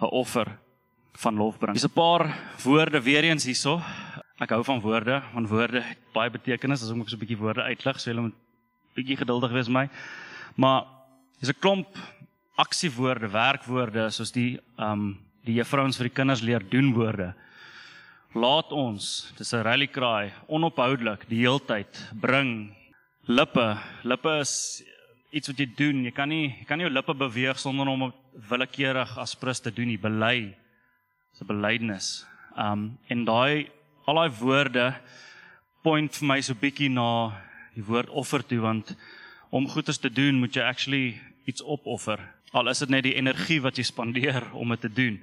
'n 0.00 0.04
offer 0.04 0.58
van 1.12 1.34
lof 1.34 1.58
bring. 1.58 1.74
Dis 1.74 1.84
'n 1.84 1.92
paar 1.92 2.38
woorde 2.62 3.02
weer 3.02 3.24
eens 3.24 3.44
hierso. 3.44 3.80
Ek 4.38 4.50
hou 4.50 4.64
van 4.64 4.80
woorde, 4.80 5.22
want 5.34 5.48
woorde 5.48 5.80
het 5.80 5.98
baie 6.12 6.30
betekenis. 6.30 6.82
As 6.82 6.90
ek 6.90 6.96
moet 6.96 7.10
so 7.10 7.16
'n 7.16 7.18
bietjie 7.18 7.38
woorde 7.38 7.62
uitlig, 7.62 8.00
so 8.00 8.10
julle 8.10 8.22
moet 8.22 8.34
bietjie 8.94 9.16
geduldig 9.16 9.52
wees 9.52 9.68
met 9.68 9.74
my. 9.74 9.90
Maar 10.56 10.84
dis 11.40 11.48
'n 11.48 11.60
klomp 11.60 11.96
aksiewoorde, 12.56 13.28
werkwoorde 13.28 14.10
soos 14.10 14.32
die 14.32 14.60
ehm 14.78 14.92
um, 14.92 15.18
die 15.44 15.54
juffrouens 15.54 15.96
vir 15.96 16.06
die 16.06 16.14
kinders 16.14 16.40
leer 16.40 16.62
doen 16.70 16.92
woorde. 16.94 17.34
Laat 18.34 18.72
ons, 18.72 19.32
dis 19.36 19.52
'n 19.52 19.62
rally 19.62 19.86
cry, 19.86 20.32
onophoudelik 20.46 21.28
die 21.28 21.40
heeltyd 21.40 22.12
bring 22.20 22.74
lippe. 23.26 23.78
Lippe 24.04 24.38
is 24.38 24.82
iets 25.32 25.48
wat 25.48 25.60
jy 25.62 25.68
doen. 25.76 26.04
Jy 26.04 26.12
kan 26.14 26.28
nie 26.28 26.50
jy 26.60 26.66
kan 26.68 26.78
nie 26.78 26.86
jou 26.86 26.92
lippe 26.92 27.14
beweeg 27.16 27.60
sonder 27.60 27.88
om 27.88 28.10
willekeurig 28.50 29.16
as 29.18 29.34
prins 29.38 29.62
te 29.64 29.72
doen 29.72 29.88
nie. 29.88 29.98
Bely. 29.98 30.54
Dis 31.32 31.42
'n 31.42 31.48
belydenis. 31.48 32.26
Um 32.56 32.98
en 33.08 33.24
daai 33.24 33.70
al 34.06 34.14
daai 34.14 34.30
woorde 34.40 34.94
point 35.82 36.16
vir 36.16 36.26
my 36.26 36.40
so 36.40 36.54
bietjie 36.54 36.90
na 36.90 37.32
die 37.74 37.84
woord 37.84 38.10
offer 38.10 38.42
toe 38.42 38.60
want 38.60 38.96
om 39.50 39.68
goeders 39.68 39.98
te 39.98 40.10
doen 40.10 40.38
moet 40.40 40.54
jy 40.54 40.62
actually 40.62 41.20
iets 41.46 41.62
opoffer. 41.62 42.20
Al 42.52 42.68
is 42.68 42.78
dit 42.78 42.88
net 42.88 43.04
die 43.04 43.16
energie 43.16 43.60
wat 43.60 43.76
jy 43.76 43.84
spandeer 43.84 44.52
om 44.52 44.68
dit 44.68 44.80
te 44.80 44.92
doen. 44.92 45.20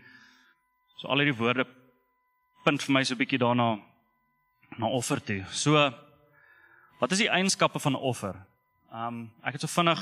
So 0.97 1.07
al 1.07 1.21
hierdie 1.21 1.37
woorde 1.37 1.65
punt 2.65 2.83
vir 2.83 2.93
my 2.93 3.03
so 3.03 3.15
bietjie 3.15 3.39
daarna 3.39 3.79
na 4.77 4.87
offer 4.87 5.21
toe. 5.21 5.45
So 5.51 5.73
wat 6.99 7.11
is 7.11 7.19
die 7.19 7.29
eienskappe 7.29 7.79
van 7.79 7.93
'n 7.93 8.03
offer? 8.11 8.48
Um 8.89 9.27
ek 9.45 9.59
het 9.59 9.61
so 9.61 9.69
vinnig 9.69 10.01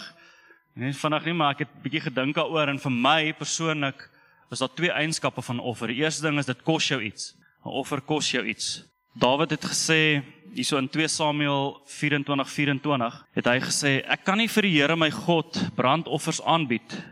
nie 0.77 0.93
vinnig 0.93 1.25
nie, 1.25 1.33
maar 1.33 1.55
ek 1.55 1.65
het 1.65 1.73
bietjie 1.83 2.05
gedink 2.05 2.37
daaroor 2.37 2.69
en 2.71 2.79
vir 2.79 2.93
my 2.93 3.33
persoonlik 3.35 4.05
is 4.53 4.61
daar 4.61 4.71
twee 4.77 4.91
eienskappe 4.93 5.41
van 5.43 5.59
offer. 5.59 5.91
Die 5.91 6.03
eerste 6.03 6.23
ding 6.27 6.37
is 6.39 6.47
dit 6.47 6.61
kos 6.63 6.87
jou 6.87 7.01
iets. 7.03 7.33
'n 7.65 7.73
Offer 7.81 8.01
kos 8.01 8.31
jou 8.31 8.45
iets. 8.45 8.85
Dawid 9.13 9.49
het 9.49 9.65
gesê 9.65 10.23
hierso 10.53 10.77
in 10.77 10.87
2 10.87 11.07
Samuel 11.07 11.81
24:24 11.85 12.47
24, 12.47 13.25
het 13.33 13.45
hy 13.45 13.59
gesê 13.59 14.03
ek 14.07 14.23
kan 14.23 14.37
nie 14.37 14.47
vir 14.47 14.61
die 14.61 14.77
Here 14.79 14.95
my 14.95 15.09
God 15.11 15.75
brandoffers 15.75 16.41
aanbied 16.41 17.03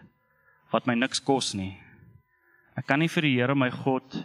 wat 0.72 0.86
my 0.88 0.94
niks 0.94 1.20
kos 1.20 1.54
nie. 1.54 1.78
Ek 2.78 2.86
kan 2.88 3.00
nie 3.00 3.10
vir 3.10 3.22
die 3.22 3.36
Here 3.36 3.56
my 3.56 3.70
God 3.70 4.24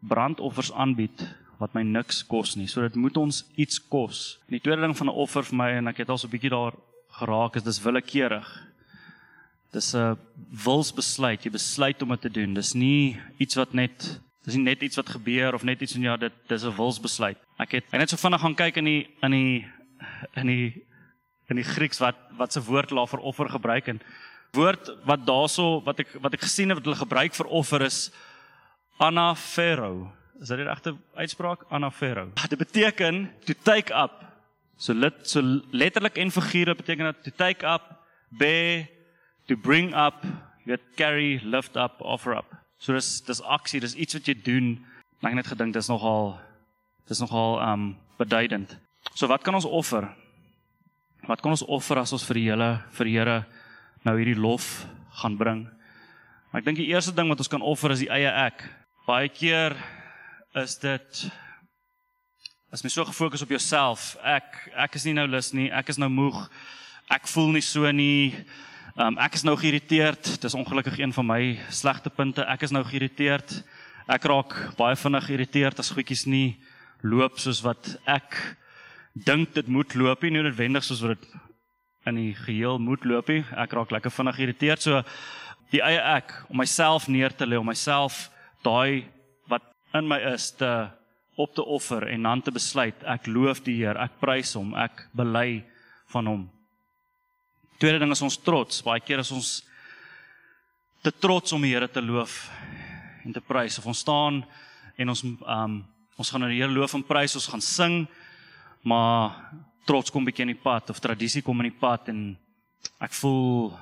brandoffers 0.00 0.72
aanbied 0.72 1.24
wat 1.62 1.76
my 1.76 1.84
niks 1.86 2.22
kos 2.26 2.56
nie. 2.58 2.66
So 2.70 2.82
dit 2.82 2.98
moet 2.98 3.16
ons 3.20 3.44
iets 3.60 3.78
kos. 3.92 4.38
En 4.48 4.56
die 4.56 4.62
tweede 4.64 4.82
ding 4.82 4.96
van 4.98 5.08
'n 5.08 5.20
offer 5.24 5.46
vir 5.46 5.56
my 5.56 5.70
en 5.78 5.88
ek 5.88 6.02
het 6.02 6.10
al 6.10 6.18
so 6.18 6.26
'n 6.26 6.34
bietjie 6.34 6.50
daar 6.50 6.74
geraak 7.20 7.56
is 7.56 7.62
dis 7.62 7.82
willekeurig. 7.82 8.48
Dis 9.72 9.94
'n 9.94 10.18
wilsbesluit. 10.64 11.44
Jy 11.44 11.50
besluit 11.50 12.02
om 12.02 12.08
dit 12.08 12.20
te 12.20 12.30
doen. 12.30 12.54
Dis 12.54 12.74
nie 12.74 13.20
iets 13.38 13.54
wat 13.54 13.72
net 13.72 14.20
dis 14.44 14.54
nie 14.54 14.64
net 14.64 14.82
iets 14.82 14.96
wat 14.96 15.08
gebeur 15.08 15.54
of 15.54 15.62
net 15.62 15.80
iets 15.80 15.94
en 15.94 16.02
ja, 16.02 16.16
dit 16.16 16.32
dis 16.48 16.64
'n 16.64 16.76
wilsbesluit. 16.76 17.38
Ek 17.58 17.72
het 17.72 17.92
net 17.92 18.10
so 18.10 18.16
vinnig 18.16 18.40
gaan 18.40 18.54
kyk 18.54 18.76
in 18.76 18.84
die 18.84 19.08
in 19.22 19.30
die 19.30 19.66
in 20.34 20.46
die 20.46 20.82
in 21.48 21.56
die 21.56 21.64
Grieks 21.64 21.98
wat 21.98 22.16
wat 22.36 22.52
se 22.52 22.60
woord 22.60 22.88
daar 22.88 23.08
vir 23.08 23.20
offer 23.20 23.48
gebruik 23.48 23.88
en 23.88 24.00
woord 24.52 24.90
wat 25.04 25.26
daarso 25.26 25.82
wat 25.84 26.00
ek 26.00 26.08
wat 26.20 26.34
ek 26.34 26.44
gesien 26.44 26.68
het 26.68 26.78
wat 26.78 26.84
hulle 26.84 27.04
gebruik 27.04 27.34
vir 27.34 27.46
offer 27.46 27.82
is 27.82 28.10
anaphero 28.98 30.12
Is 30.42 30.50
dit 30.50 30.58
die 30.58 30.66
regte 30.66 30.96
uitspraak? 31.14 31.60
Anaphero. 31.70 32.32
Ah, 32.34 32.48
dit 32.50 32.58
beteken 32.58 33.28
to 33.46 33.54
take 33.62 33.94
up. 33.94 34.24
So 34.76 34.94
let 34.94 35.20
so 35.30 35.40
letterlik 35.70 36.16
en 36.18 36.32
figuurlik 36.34 36.80
beteken 36.80 37.12
dit 37.12 37.22
to 37.28 37.30
take 37.36 37.66
up, 37.66 37.82
bear, 38.28 38.88
to 39.46 39.56
bring 39.56 39.94
up, 39.94 40.24
you 40.66 40.78
carry, 40.96 41.40
lift 41.44 41.76
up, 41.76 42.00
offer 42.00 42.34
up. 42.34 42.56
So 42.78 42.92
dis 42.92 43.20
dis 43.22 43.42
aksie, 43.42 43.80
dis 43.80 43.94
iets 43.94 44.18
wat 44.18 44.26
jy 44.26 44.34
doen. 44.42 44.72
Ek 45.22 45.30
het 45.30 45.38
net 45.44 45.52
gedink 45.52 45.78
dis 45.78 45.92
nogal 45.92 46.34
dis 47.06 47.22
nogal 47.22 47.60
um 47.62 47.86
beduidend. 48.18 48.74
So 49.14 49.30
wat 49.30 49.46
kan 49.46 49.54
ons 49.54 49.68
offer? 49.68 50.10
Wat 51.30 51.38
kan 51.38 51.54
ons 51.54 51.62
offer 51.62 52.02
as 52.02 52.10
ons 52.10 52.26
vir 52.26 52.40
die 52.40 52.46
hele 52.50 52.72
vir 52.98 53.06
die 53.06 53.18
Here 53.20 53.40
nou 54.02 54.18
hierdie 54.18 54.38
lof 54.38 54.88
gaan 55.22 55.38
bring? 55.38 55.68
Maar 56.50 56.64
ek 56.64 56.66
dink 56.66 56.82
die 56.82 56.90
eerste 56.90 57.14
ding 57.14 57.30
wat 57.30 57.38
ons 57.38 57.50
kan 57.50 57.62
offer 57.62 57.94
is 57.94 58.02
die 58.02 58.10
eie 58.10 58.34
ek. 58.50 58.66
Baie 59.06 59.30
keer 59.30 59.78
is 60.54 60.78
dit 60.78 61.30
is 62.72 62.82
mens 62.82 62.94
so 62.94 63.04
gefokus 63.04 63.42
op 63.42 63.48
jouself. 63.48 64.16
Ek 64.20 64.68
ek 64.76 64.96
is 64.98 65.06
nie 65.08 65.14
nou 65.16 65.24
lus 65.28 65.52
nie, 65.56 65.70
ek 65.72 65.88
is 65.88 66.00
nou 66.00 66.10
moeg. 66.12 66.36
Ek 67.12 67.28
voel 67.28 67.54
nie 67.56 67.64
so 67.64 67.88
nie. 67.92 68.34
Um 69.00 69.16
ek 69.20 69.38
is 69.38 69.44
nou 69.48 69.54
geïrriteerd. 69.56 70.34
Dis 70.42 70.56
ongelukkig 70.56 70.98
een 71.00 71.12
van 71.16 71.26
my 71.26 71.42
slegte 71.72 72.12
punte. 72.12 72.44
Ek 72.44 72.66
is 72.68 72.72
nou 72.72 72.84
geïrriteerd. 72.84 73.54
Ek 74.12 74.28
raak 74.28 74.56
baie 74.76 74.96
vinnig 74.96 75.24
geïrriteerd 75.30 75.80
as 75.80 75.92
goedjies 75.94 76.26
nie 76.28 76.58
loop 77.00 77.40
soos 77.40 77.62
wat 77.64 77.94
ek 78.04 78.36
dink 79.12 79.54
dit 79.56 79.68
moet 79.68 79.94
loop 79.96 80.22
nie, 80.22 80.34
nie 80.36 80.44
noodwendig 80.44 80.84
soos 80.84 81.00
wat 81.04 81.16
dit 81.16 81.32
in 82.08 82.18
die 82.18 82.34
geheel 82.36 82.80
moet 82.82 83.04
loop 83.08 83.32
nie. 83.32 83.40
Ek 83.56 83.72
raak 83.72 83.92
lekker 83.94 84.12
vinnig 84.12 84.36
geïrriteerd. 84.36 84.84
So 84.84 85.00
die 85.72 85.80
eie 85.80 86.00
ek 86.18 86.36
om 86.50 86.60
myself 86.60 87.08
neer 87.08 87.32
te 87.32 87.48
lê, 87.48 87.56
om 87.56 87.68
myself 87.72 88.26
daai 88.64 89.08
in 89.94 90.08
my 90.08 90.18
is 90.32 90.50
te 90.56 90.70
op 91.40 91.54
te 91.54 91.64
offer 91.64 92.06
en 92.12 92.22
dan 92.22 92.42
te 92.44 92.52
besluit 92.52 93.04
ek 93.08 93.26
loof 93.26 93.62
die 93.64 93.78
Here, 93.80 93.96
ek 94.04 94.18
prys 94.20 94.52
hom, 94.58 94.74
ek 94.76 95.06
bely 95.16 95.62
van 96.12 96.28
hom. 96.28 96.42
Tweede 97.80 98.02
ding 98.02 98.12
is 98.12 98.22
ons 98.22 98.36
trots. 98.38 98.82
Baie 98.84 99.00
keer 99.00 99.22
is 99.22 99.32
ons 99.32 99.52
te 101.02 101.10
trots 101.10 101.54
om 101.56 101.64
die 101.64 101.72
Here 101.72 101.88
te 101.88 102.02
loof 102.04 102.44
en 103.24 103.32
te 103.32 103.40
prys. 103.42 103.78
Of 103.80 103.88
ons 103.90 104.04
staan 104.04 104.42
en 104.96 105.14
ons 105.14 105.24
um 105.24 105.80
ons 106.20 106.30
gaan 106.30 106.44
die 106.46 106.60
Here 106.60 106.70
loof 106.70 106.94
en 106.94 107.02
prys, 107.02 107.34
ons 107.34 107.48
gaan 107.50 107.64
sing, 107.64 107.94
maar 108.84 109.32
trots 109.88 110.12
kom 110.12 110.26
bietjie 110.28 110.44
in 110.44 110.52
die 110.52 110.62
pad 110.62 110.92
of 110.92 111.00
tradisie 111.02 111.42
kom 111.42 111.64
in 111.64 111.70
die 111.70 111.80
pad 111.80 112.12
en 112.12 112.20
ek 113.02 113.16
voel 113.16 113.72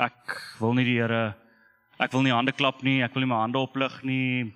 ek 0.00 0.38
wil 0.62 0.72
nie 0.78 0.86
die 0.88 0.96
Here 1.00 1.34
ek 2.00 2.14
wil 2.14 2.24
nie 2.24 2.32
hande 2.32 2.54
klap 2.56 2.80
nie, 2.86 3.02
ek 3.04 3.12
wil 3.14 3.26
nie 3.26 3.30
my 3.30 3.42
hande 3.42 3.60
oplig 3.60 3.98
nie. 4.06 4.52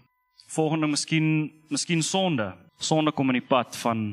Volgende 0.46 0.86
miskien 0.86 1.50
miskien 1.68 2.02
sonde. 2.02 2.52
Sonde 2.78 3.12
kom 3.12 3.32
in 3.32 3.40
die 3.40 3.48
pad 3.48 3.76
van 3.82 4.12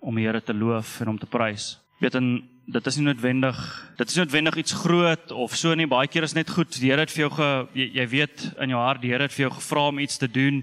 om 0.00 0.16
die 0.18 0.26
Here 0.26 0.40
te 0.42 0.54
loof 0.54 1.00
en 1.00 1.08
om 1.14 1.18
te 1.18 1.26
prys. 1.26 1.76
Weet 2.02 2.16
en 2.18 2.48
dit 2.68 2.86
is 2.86 2.98
nie 2.98 3.06
noodwendig 3.06 3.58
dit 3.96 4.08
is 4.08 4.16
nie 4.16 4.24
noodwendig 4.24 4.58
iets 4.62 4.74
groot 4.82 5.30
of 5.30 5.54
so 5.56 5.74
nie. 5.74 5.86
Baie 5.86 6.10
keer 6.10 6.26
is 6.26 6.34
net 6.34 6.50
goed. 6.50 6.74
Die 6.80 6.90
Here 6.90 7.06
het 7.06 7.14
vir 7.14 7.26
jou 7.26 7.30
ge, 7.36 7.50
jy, 7.78 7.86
jy 8.00 8.08
weet 8.14 8.48
in 8.58 8.74
jou 8.74 8.82
hart 8.82 9.02
die 9.02 9.12
Here 9.12 9.28
het 9.28 9.34
vir 9.34 9.46
jou 9.46 9.54
gevra 9.60 9.86
om 9.92 10.02
iets 10.02 10.18
te 10.18 10.28
doen 10.28 10.62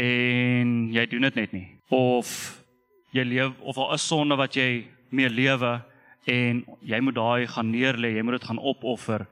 en 0.00 0.76
jy 0.92 1.06
doen 1.10 1.28
dit 1.30 1.40
net 1.40 1.56
nie. 1.56 1.66
Of 1.88 2.60
jy 3.14 3.24
leef 3.24 3.58
of 3.62 3.80
daar 3.80 3.96
is 3.96 4.06
sonde 4.06 4.36
wat 4.36 4.56
jy 4.58 4.86
mee 5.14 5.30
lewe 5.30 5.78
en 6.28 6.64
jy 6.82 7.00
moet 7.04 7.16
daai 7.16 7.46
gaan 7.52 7.70
neerlê, 7.70 8.14
jy 8.16 8.24
moet 8.24 8.40
dit 8.40 8.48
gaan 8.48 8.60
opoffer 8.60 9.26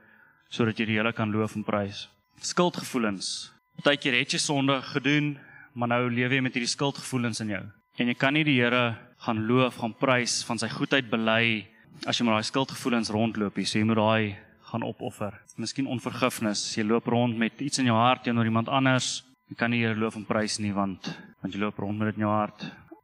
sodat 0.53 0.79
jy 0.79 0.89
die 0.89 0.99
Here 0.99 1.13
kan 1.13 1.33
loof 1.33 1.57
en 1.57 1.65
prys. 1.65 2.07
Skuldgevoelens. 2.41 3.53
Partykeer 3.79 4.19
het 4.19 4.35
jy 4.35 4.39
sonde 4.39 4.75
gedoen, 4.93 5.33
maar 5.73 5.89
nou 5.95 6.03
leef 6.13 6.31
jy 6.31 6.41
met 6.45 6.53
hierdie 6.53 6.69
skuldgevoelens 6.69 7.41
in 7.41 7.55
jou. 7.55 7.63
En 7.97 8.09
jy 8.09 8.15
kan 8.17 8.33
nie 8.33 8.45
die 8.45 8.59
Here 8.59 8.95
gaan 9.25 9.45
loof, 9.47 9.79
gaan 9.81 9.95
prys 9.97 10.41
van 10.47 10.59
sy 10.61 10.69
goedheid 10.69 11.09
bely 11.09 11.65
as 12.09 12.19
jy 12.19 12.25
met 12.27 12.37
daai 12.37 12.49
skuldgevoelens 12.49 13.11
rondloop 13.13 13.57
nie. 13.57 13.65
So 13.69 13.79
jy 13.79 13.87
moet 13.87 13.99
daai 13.99 14.35
gaan 14.71 14.85
opoffer. 14.85 15.35
Miskien 15.61 15.89
onvergifnis. 15.89 16.65
Jy 16.77 16.85
loop 16.89 17.07
rond 17.13 17.37
met 17.37 17.61
iets 17.61 17.81
in 17.81 17.89
jou 17.91 17.97
hart 17.97 18.25
teenoor 18.25 18.49
iemand 18.49 18.71
anders. 18.73 19.21
Jy 19.49 19.57
kan 19.59 19.73
nie 19.73 19.83
die 19.83 19.87
Here 19.87 19.99
loof 19.99 20.17
en 20.17 20.25
prys 20.25 20.59
nie 20.63 20.73
want 20.73 21.11
want 21.43 21.53
jy 21.53 21.59
loop 21.59 21.81
rond 21.83 21.99
met 21.99 22.13
dit 22.13 22.21
in 22.21 22.23
jou 22.23 22.31
hart. 22.31 22.61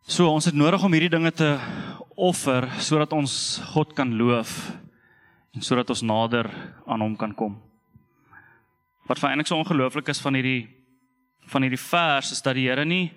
So 0.08 0.30
ons 0.32 0.48
het 0.48 0.56
nodig 0.56 0.84
om 0.84 0.94
hierdie 0.96 1.12
dinge 1.12 1.32
te 1.36 1.50
offer 2.16 2.70
sodat 2.82 3.12
ons 3.14 3.34
God 3.74 3.92
kan 3.98 4.14
loof 4.18 4.54
en 5.54 5.66
sodat 5.66 5.92
ons 5.92 6.06
nader 6.08 6.48
aan 6.88 7.04
hom 7.04 7.18
kan 7.20 7.36
kom. 7.36 7.60
Wat 9.10 9.18
vir 9.18 9.32
eintlik 9.32 9.48
so 9.50 9.58
ongelooflik 9.58 10.12
is 10.14 10.22
van 10.22 10.38
hierdie 10.38 10.70
van 11.50 11.64
hierdie 11.66 11.82
vers 11.82 12.30
is 12.30 12.44
dat 12.46 12.54
die 12.54 12.68
Here 12.68 12.84
nie 12.86 13.10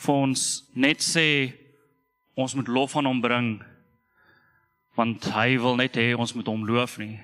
vir 0.00 0.14
ons 0.14 0.44
net 0.72 1.04
sê 1.04 1.52
ons 2.40 2.54
moet 2.56 2.70
lof 2.72 2.94
aan 2.96 3.08
hom 3.10 3.20
bring 3.20 3.50
want 4.96 5.28
hy 5.34 5.58
wil 5.60 5.76
net 5.76 5.98
hê 6.00 6.14
ons 6.16 6.32
moet 6.32 6.48
hom 6.48 6.64
loof 6.64 6.96
nie. 6.96 7.18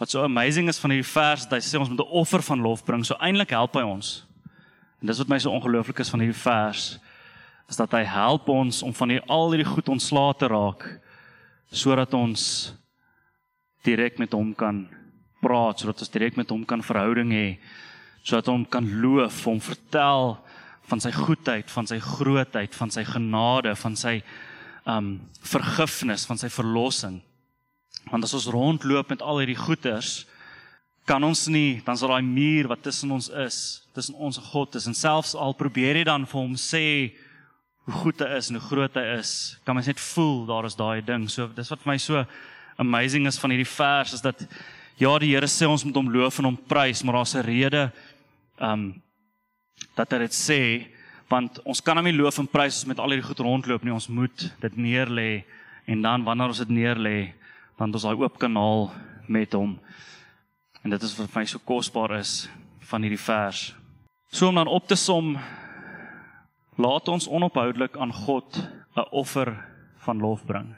Wat 0.00 0.08
so 0.08 0.24
amazing 0.24 0.70
is 0.72 0.80
van 0.80 0.94
hierdie 0.94 1.10
vers 1.10 1.44
dat 1.44 1.58
hy 1.58 1.68
sê 1.68 1.76
ons 1.76 1.92
moet 1.92 2.00
'n 2.00 2.08
offer 2.08 2.40
van 2.40 2.64
lof 2.64 2.84
bring. 2.84 3.04
So 3.04 3.20
eintlik 3.20 3.52
help 3.52 3.76
hy 3.76 3.84
ons. 3.84 4.24
En 5.02 5.06
dis 5.06 5.18
wat 5.18 5.28
my 5.28 5.38
so 5.38 5.52
ongelooflik 5.52 6.00
is 6.00 6.08
van 6.08 6.20
hierdie 6.20 6.40
vers 6.40 6.98
is 7.68 7.76
dat 7.76 7.92
hy 7.92 8.04
help 8.04 8.48
ons 8.48 8.82
om 8.82 8.94
van 8.94 9.10
hier 9.10 9.24
al 9.28 9.52
hierdie 9.52 9.74
goed 9.74 9.88
ontslae 9.88 10.32
te 10.38 10.48
raak 10.48 11.00
sodat 11.70 12.14
ons 12.14 12.72
direk 13.84 14.18
met 14.18 14.32
hom 14.32 14.54
kan 14.54 14.88
praat, 15.46 15.80
sodat 15.80 16.02
ons 16.02 16.12
direk 16.12 16.36
met 16.36 16.50
hom 16.50 16.66
kan 16.66 16.82
verhouding 16.82 17.30
hê, 17.34 17.46
sodat 18.26 18.50
hom 18.50 18.66
kan 18.66 18.86
loof, 19.02 19.44
hom 19.46 19.62
vertel 19.62 20.34
van 20.90 21.02
sy 21.02 21.12
goedheid, 21.14 21.70
van 21.70 21.86
sy 21.86 21.98
grootheid, 22.02 22.74
van 22.74 22.92
sy 22.94 23.06
genade, 23.06 23.74
van 23.78 23.96
sy 23.98 24.18
um 24.86 25.16
vergifnis, 25.42 26.26
van 26.28 26.38
sy 26.38 26.50
verlossing. 26.52 27.20
Want 28.10 28.26
as 28.26 28.34
ons 28.38 28.50
rondloop 28.54 29.10
met 29.10 29.22
al 29.22 29.42
hierdie 29.42 29.58
goeders, 29.58 30.24
kan 31.06 31.22
ons 31.26 31.46
nie 31.50 31.78
dan 31.86 31.98
sal 31.98 32.10
daai 32.10 32.26
muur 32.26 32.68
wat 32.70 32.82
tussen 32.86 33.12
ons 33.14 33.28
is, 33.42 33.58
tussen 33.94 34.18
ons 34.18 34.38
en 34.40 34.46
God 34.50 34.74
is 34.78 34.88
en 34.90 34.94
selfs 34.94 35.36
al 35.38 35.54
probeer 35.58 36.00
jy 36.00 36.06
dan 36.06 36.26
vir 36.26 36.40
hom 36.40 36.56
sê 36.58 36.82
hoe 37.86 38.00
goed 38.02 38.22
hy 38.22 38.38
is 38.38 38.50
en 38.50 38.58
hoe 38.58 38.66
groot 38.66 38.98
hy 38.98 39.04
is, 39.14 39.30
kan 39.62 39.78
mens 39.78 39.86
net 39.90 40.02
voel 40.02 40.40
daar 40.48 40.66
is 40.66 40.78
daai 40.78 40.98
ding. 41.06 41.28
So 41.30 41.46
dis 41.54 41.70
wat 41.70 41.84
vir 41.84 41.92
my 41.92 41.98
so 42.02 42.24
amazing 42.82 43.28
is 43.30 43.38
van 43.38 43.54
hierdie 43.54 43.70
vers 43.70 44.16
is 44.18 44.24
dat 44.24 44.42
ja, 44.96 45.18
die 45.18 45.34
Here 45.34 45.46
sê 45.46 45.68
ons 45.68 45.84
moet 45.84 45.96
hom 45.96 46.10
loof 46.12 46.38
en 46.40 46.50
hom 46.50 46.56
prys, 46.56 47.02
maar 47.04 47.20
daar's 47.20 47.34
'n 47.36 47.46
rede 47.46 47.92
um 48.60 49.02
dat 49.94 50.12
hy 50.12 50.18
dit 50.18 50.32
sê 50.32 50.86
want 51.28 51.58
ons 51.64 51.80
kan 51.80 51.96
hom 51.96 52.04
nie 52.04 52.16
loof 52.16 52.38
en 52.38 52.46
prys 52.46 52.84
met 52.86 52.98
al 52.98 53.10
hierdie 53.10 53.28
goed 53.28 53.40
rondloop 53.40 53.82
nie. 53.84 53.92
Ons 53.92 54.08
moet 54.08 54.54
dit 54.60 54.76
neerlê 54.76 55.44
en 55.86 56.02
dan 56.02 56.24
wanneer 56.24 56.48
ons 56.48 56.58
dit 56.58 56.68
neerlê, 56.68 57.32
dan 57.78 57.92
ons 57.92 58.02
daai 58.02 58.16
oop 58.16 58.38
kanaal 58.38 58.92
met 59.28 59.52
hom. 59.52 59.78
En 60.82 60.90
dit 60.90 61.02
is 61.02 61.18
wat 61.18 61.30
vir 61.30 61.40
my 61.40 61.46
so 61.46 61.58
kosbaar 61.58 62.18
is 62.18 62.48
van 62.80 63.02
hierdie 63.02 63.24
vers. 63.24 63.74
So 64.30 64.48
om 64.48 64.54
dan 64.54 64.68
op 64.68 64.86
te 64.86 64.96
som 64.96 65.36
Laat 66.76 67.08
ons 67.08 67.28
onophoudelik 67.28 67.96
aan 67.96 68.12
God 68.12 68.68
'n 68.96 69.08
offer 69.10 69.48
van 70.04 70.20
lof 70.20 70.44
bring. 70.44 70.76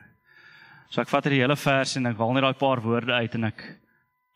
So 0.91 1.01
ek 1.01 1.09
vat 1.09 1.25
hierdie 1.25 1.43
hele 1.43 1.57
vers 1.57 1.97
en 1.97 2.07
ek 2.07 2.17
haal 2.17 2.33
net 2.33 2.43
daai 2.43 2.55
paar 2.55 2.81
woorde 2.81 3.13
uit 3.13 3.35
en 3.35 3.45
ek 3.45 3.79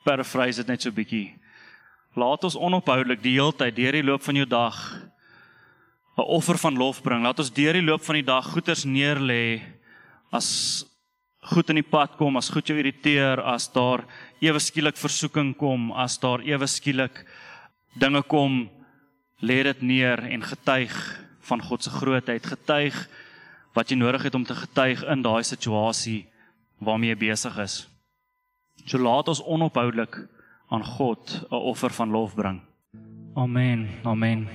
paraphrase 0.04 0.62
dit 0.62 0.68
net 0.68 0.82
so 0.82 0.90
bietjie. 0.90 1.32
Laat 2.18 2.44
ons 2.44 2.58
onophoudelik 2.58 3.22
die 3.22 3.38
hele 3.38 3.54
tyd 3.56 3.76
deur 3.76 3.96
die 3.96 4.04
loop 4.04 4.22
van 4.22 4.36
jou 4.36 4.46
dag 4.46 4.76
'n 6.16 6.28
offer 6.28 6.58
van 6.58 6.76
lof 6.76 7.02
bring. 7.02 7.22
Laat 7.22 7.38
ons 7.38 7.52
deur 7.52 7.72
die 7.72 7.82
loop 7.82 8.02
van 8.04 8.14
die 8.14 8.26
dag 8.26 8.44
goeders 8.44 8.84
neerlê 8.84 9.62
as 10.32 10.84
goed 11.42 11.68
in 11.70 11.80
die 11.80 11.90
pad 11.90 12.16
kom, 12.16 12.36
as 12.36 12.50
goed 12.50 12.68
jou 12.68 12.78
irriteer, 12.78 13.40
as 13.40 13.66
daar 13.72 14.04
ewe 14.40 14.60
skielik 14.60 14.96
versoeking 14.96 15.56
kom, 15.56 15.90
as 15.92 16.18
daar 16.18 16.40
ewe 16.46 16.66
skielik 16.66 17.24
dinge 17.98 18.22
kom, 18.22 18.70
lê 19.42 19.62
dit 19.62 19.82
neer 19.82 20.22
en 20.30 20.42
getuig 20.42 20.94
van 21.48 21.60
God 21.60 21.82
se 21.82 21.90
grootheid, 21.90 22.46
getuig 22.46 22.94
wat 23.74 23.90
jy 23.90 23.96
nodig 23.96 24.22
het 24.22 24.34
om 24.34 24.44
te 24.44 24.54
getuig 24.54 25.02
in 25.02 25.22
daai 25.22 25.42
situasie 25.42 26.26
waarmee 26.78 27.10
jy 27.14 27.18
besig 27.18 27.58
is. 27.58 27.91
So 28.92 29.00
laat 29.00 29.30
ons 29.32 29.40
onophoudelik 29.48 30.18
aan 30.68 30.84
God 30.84 31.46
'n 31.48 31.54
offer 31.54 31.90
van 31.90 32.10
lof 32.10 32.34
bring. 32.34 32.60
Amen. 33.34 33.88
Amen. 34.04 34.48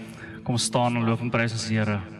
Kom 0.43 0.57
staan 0.57 0.95
en 0.95 1.03
loof 1.03 1.21
en 1.21 1.29
prys 1.29 1.51
ons 1.51 1.69
Here. 1.69 2.16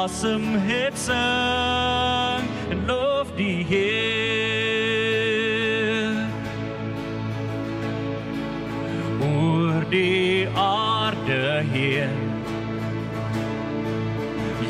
asem 0.00 0.44
het 0.64 0.96
sing 0.98 2.46
en 2.72 2.86
loof 2.86 3.28
die 3.36 3.64
Heer. 3.68 3.90
Oor 9.20 9.84
die 9.90 10.48
aarde 10.56 11.62
heen 11.72 12.28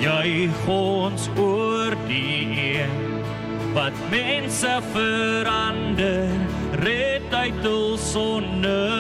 juig 0.01 0.67
ons 0.67 1.29
oor 1.39 1.95
die 2.09 2.49
een 2.57 2.97
wat 3.77 3.97
mense 4.11 4.81
verander 4.91 6.31
red 6.83 7.35
uit 7.35 7.63
hul 7.63 7.99
sonde. 7.99 9.00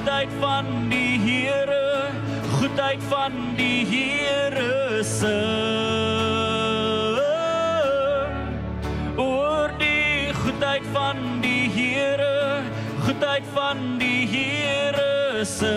goedheid 0.00 0.28
van 0.40 0.66
die 0.88 1.18
Here, 1.20 2.08
goedheid 2.58 3.02
van 3.08 3.32
die 3.56 3.84
Here 3.84 5.04
se 5.04 5.36
oor 9.16 9.68
die 9.76 10.32
goedheid 10.40 10.86
van 10.94 11.20
die 11.44 11.68
Here, 11.74 12.62
goedheid 13.04 13.44
van 13.52 13.98
die 14.00 14.24
Here 14.32 15.44
se 15.44 15.76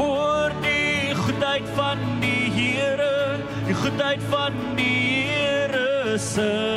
oor 0.00 0.56
die 0.64 1.12
goedheid 1.14 1.68
van 1.76 2.00
die 2.24 2.48
Here, 2.56 3.36
die 3.68 3.76
goedheid 3.84 4.24
van 4.32 4.56
die 4.80 5.28
Here 5.28 6.16
se 6.16 6.67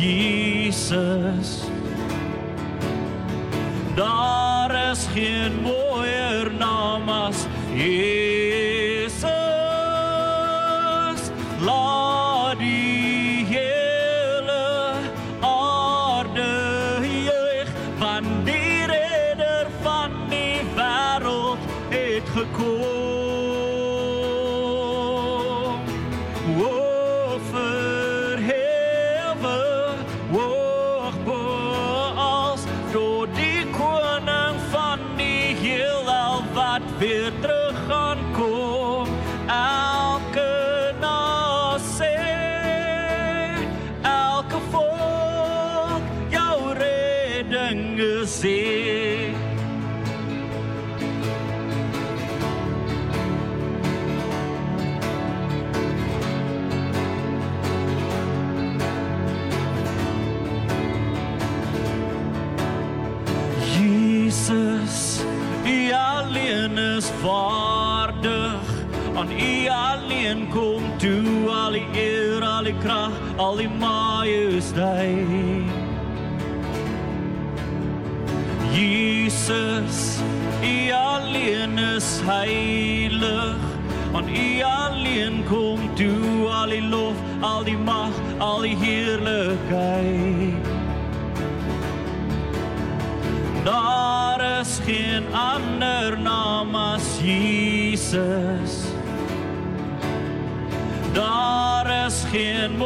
Jesus. 0.00 1.39
al 73.40 73.56
die 73.56 73.70
majus 73.80 74.68
dei 74.76 75.14
Jesus 78.74 80.20
u 80.62 80.92
alleen 80.92 81.78
is 81.78 82.20
heilig. 82.24 83.56
Aan 84.12 84.28
u 84.28 84.62
alleen 84.62 85.44
kom 85.48 85.94
toe 85.94 86.48
al 86.48 86.68
die 86.68 86.82
lof 86.82 87.16
al 87.40 87.64
die 87.64 87.78
mag 87.78 88.14
al 88.38 88.60
die 88.66 88.76
heerlikheid 88.76 90.70
daar 93.64 94.60
is 94.60 94.80
geen 94.84 95.24
ander 95.34 96.18
naam 96.18 96.74
as 96.74 97.20
Jesus. 97.22 98.84
Daar 101.12 102.06
is 102.06 102.24
geen 102.30 102.76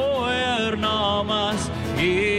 mooier 0.85 1.23
naam 1.27 2.34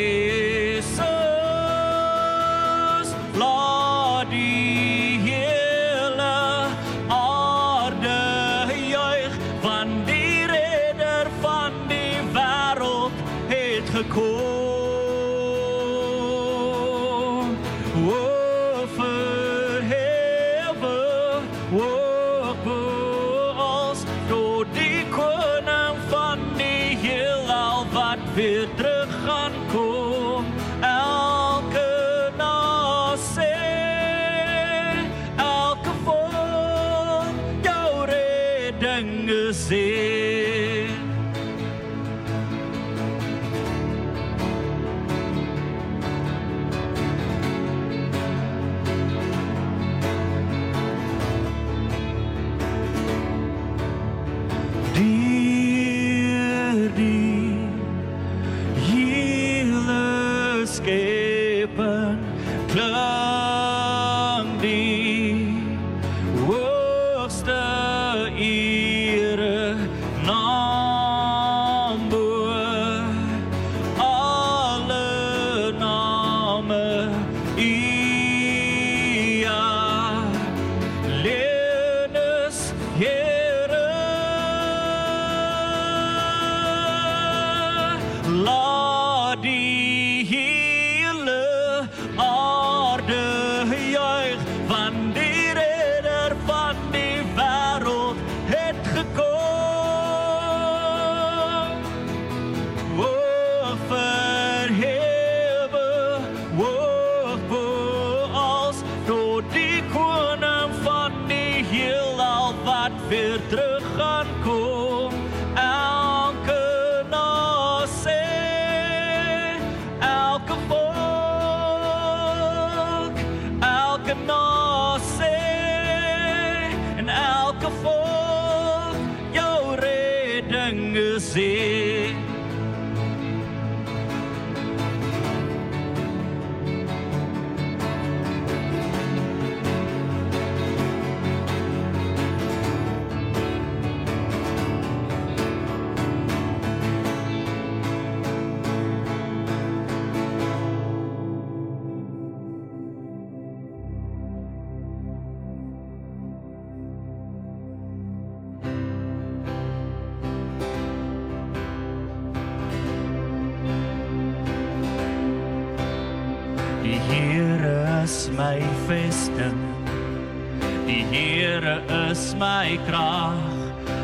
my 172.37 172.77
krag. 172.87 173.39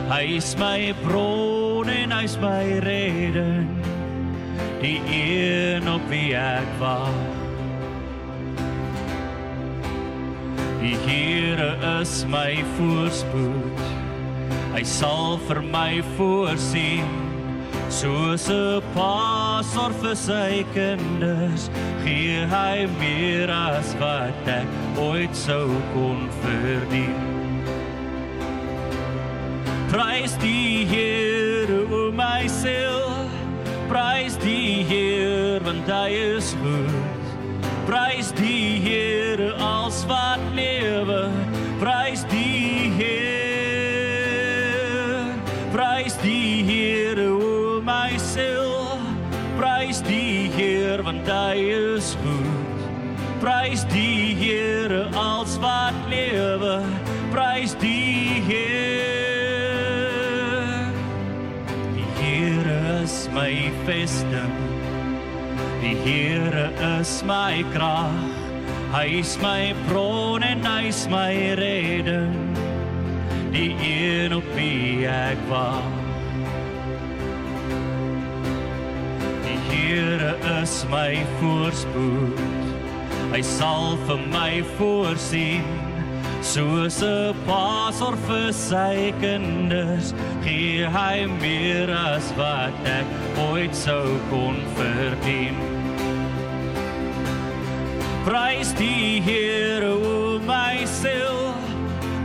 Hy 0.09 0.37
is 0.37 0.55
my 0.57 0.93
bron 1.03 1.89
en 1.89 2.11
hy 2.11 2.23
is 2.23 2.37
my 2.37 2.79
redding. 2.83 3.69
Die 4.81 4.99
een 5.07 5.87
op 5.87 6.03
wie 6.09 6.33
ek 6.35 6.67
wag. 6.79 7.39
Die 10.81 10.95
Here 11.05 11.75
is 12.01 12.25
my 12.25 12.63
voorspoed. 12.77 13.83
Hy 14.73 14.83
sal 14.87 15.37
vir 15.47 15.61
my 15.61 16.01
voorsien. 16.15 17.11
Soos 17.91 18.47
'n 18.49 18.81
pa 18.95 19.61
sorg 19.73 19.95
vir 20.01 20.15
sy 20.15 20.63
kinders, 20.73 21.69
gee 22.03 22.47
hy 22.47 22.87
meer 22.99 23.51
as 23.51 23.93
wat 23.99 24.47
ek 24.47 24.67
ooit 24.97 25.35
sou 25.35 25.67
kon 25.93 26.29
verdien. 26.41 27.40
Prys 29.91 30.37
die 30.39 30.85
Here 30.87 31.83
o 31.91 32.11
my 32.15 32.47
siel, 32.47 33.27
prys 33.89 34.37
die 34.39 34.87
Here 34.87 35.59
want 35.65 35.83
hy 35.83 36.15
is 36.15 36.55
goed. 36.63 36.95
Prys 37.89 38.31
die 38.37 38.79
Here 38.79 39.51
als 39.59 40.05
wat 40.07 40.39
lewe, 40.55 41.27
prys 41.81 42.23
die 42.31 42.87
Heer. 42.95 43.35
Prys 45.75 46.15
die 46.23 46.63
Here 46.63 47.27
o 47.27 47.81
my 47.83 48.15
siel, 48.15 48.95
prys 49.59 49.99
die 50.07 50.47
Heer 50.55 51.03
want 51.03 51.27
hy 51.27 51.59
is 51.67 52.15
goed. 52.23 52.79
Prys 53.43 53.83
die 53.91 54.39
Here 54.39 55.11
als 55.19 55.59
wat 55.59 55.99
lewe, 56.07 56.79
prys 57.35 57.75
die 57.83 58.39
Heer. 58.47 58.90
My 63.33 63.71
vesting. 63.85 64.51
Die 65.81 65.95
Here 65.95 66.71
is 66.99 67.23
my 67.23 67.63
krag. 67.73 68.11
Hy 68.91 69.05
is 69.19 69.37
my 69.39 69.73
bron 69.87 70.43
en 70.43 70.63
hy 70.63 70.87
is 70.89 71.07
my 71.07 71.55
redding. 71.55 72.35
Die 73.51 73.71
een 73.79 74.35
op 74.35 74.47
wie 74.55 75.07
ek 75.07 75.39
wag. 75.49 75.87
Die 79.45 79.59
Here 79.69 80.35
is 80.59 80.75
my 80.91 81.23
voorspoed. 81.39 82.43
Hy 83.31 83.41
sal 83.47 83.95
vir 84.07 84.27
my 84.27 84.59
voorsien. 84.75 85.90
Soos 86.41 87.03
'n 87.03 87.35
pa 87.45 87.91
sorg 87.93 88.17
vir 88.27 88.51
sy 88.51 89.13
kinders, 89.21 90.13
gee 90.41 90.89
hy 90.89 91.27
meer 91.39 91.91
as 91.93 92.33
wat 92.37 92.73
ek 92.85 93.05
ooit 93.45 93.75
sou 93.77 94.17
kon 94.31 94.57
verdien. 94.75 95.55
Prys 98.25 98.73
die 98.73 99.21
Here 99.21 99.93
o 99.93 100.39
my 100.39 100.85
siel. 100.85 101.53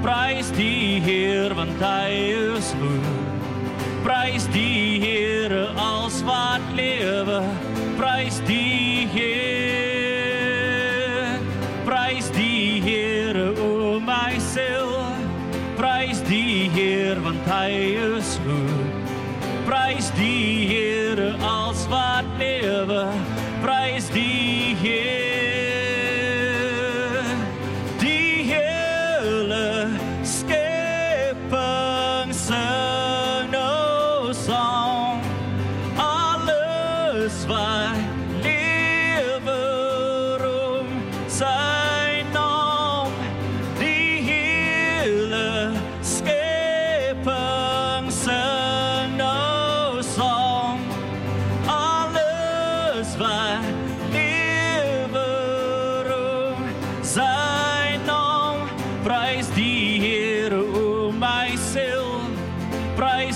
Prys 0.03 0.49
die 0.57 1.01
Heer 1.01 1.55
want 1.55 1.77
hy 1.81 2.09
is 2.57 2.73
goed. 2.81 3.09
Prys 4.05 4.49
die 4.53 5.01
Here 5.01 5.69
als 5.77 6.23
wat 6.25 6.65
lewe. 6.73 7.43
Prys 8.01 8.41
die 8.49 9.09
Heer. 9.13 9.56
Heer 17.65 18.16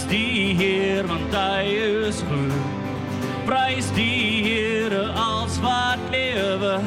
Prys 0.00 0.08
die 0.08 0.54
Heer 0.56 1.04
want 1.04 1.34
hy 1.36 1.76
is 2.08 2.22
goed. 2.24 2.54
Prys 3.44 3.90
die 3.92 4.40
Here 4.40 5.12
als 5.12 5.58
wat 5.60 6.00
lewe. 6.08 6.78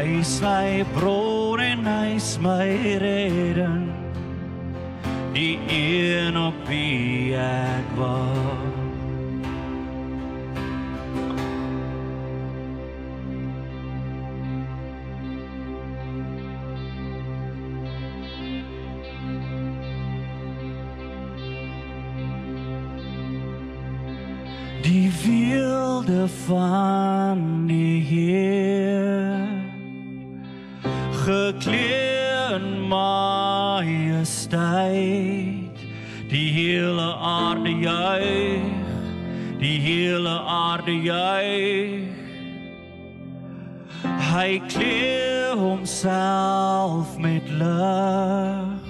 Hy 0.00 0.06
is 0.20 0.40
my 0.40 0.82
bron 0.96 1.60
en 1.60 1.84
hy 1.84 2.14
is 2.16 2.38
my 2.40 2.72
redding. 3.02 3.82
Die 5.34 5.58
een 5.68 6.38
op 6.40 6.56
wie 6.64 7.36
ek 7.36 7.90
wag. 8.00 8.64
Die 24.80 25.12
wilde 25.26 26.24
van 26.46 26.89
hele 40.30 40.46
aarde 40.46 40.94
juig 41.02 42.14
hy 44.30 44.62
kleed 44.70 45.58
homself 45.58 47.18
met 47.18 47.42
lig. 47.58 48.86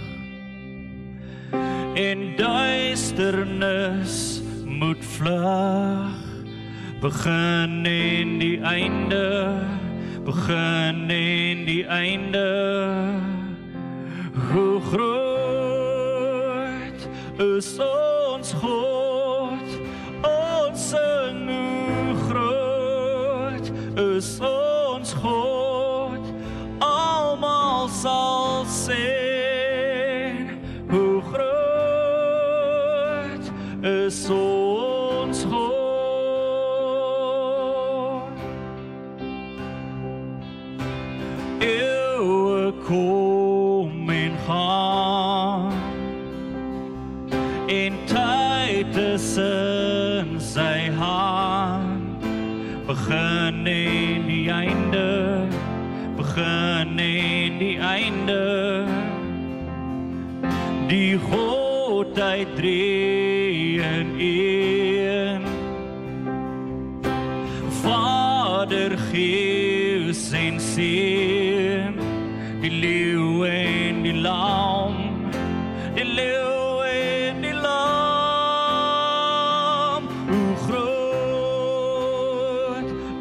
En 1.97 2.37
duisternis 2.37 4.43
moet 4.65 5.05
vlug. 5.17 6.21
Begin 7.01 7.87
en 7.87 8.39
die 8.39 8.61
einde. 8.61 9.57
Begin 10.25 11.09
en 11.09 11.65
die 11.65 11.87
einde. 11.87 12.49
Hoe 14.53 14.81
groot 14.93 15.01
is 17.39 17.79
ons 17.81 18.53
God 18.53 19.00
is 24.21 24.39
ons 24.45 25.15
God 25.23 26.21
almal 26.85 27.89
sal 27.89 28.40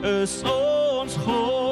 is 0.04 0.44
ons 0.44 1.18
God 1.18 1.69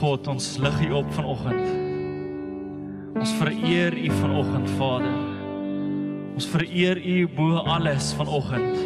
God, 0.00 0.28
ons 0.32 0.54
lig 0.56 0.78
U 0.86 0.92
op 1.02 1.10
vanoggend. 1.12 1.66
Ons 3.20 3.34
vereer 3.36 3.92
U 3.92 4.08
vanoggend, 4.16 4.70
Vader. 4.78 5.12
Ons 6.38 6.46
vereer 6.48 6.96
U 7.04 7.16
bo 7.36 7.60
alles 7.68 8.14
vanoggend. 8.16 8.78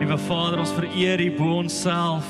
Liewe 0.00 0.18
Vader, 0.26 0.58
ons 0.64 0.74
vereer 0.74 1.22
U 1.22 1.30
bo 1.38 1.54
onsself. 1.60 2.26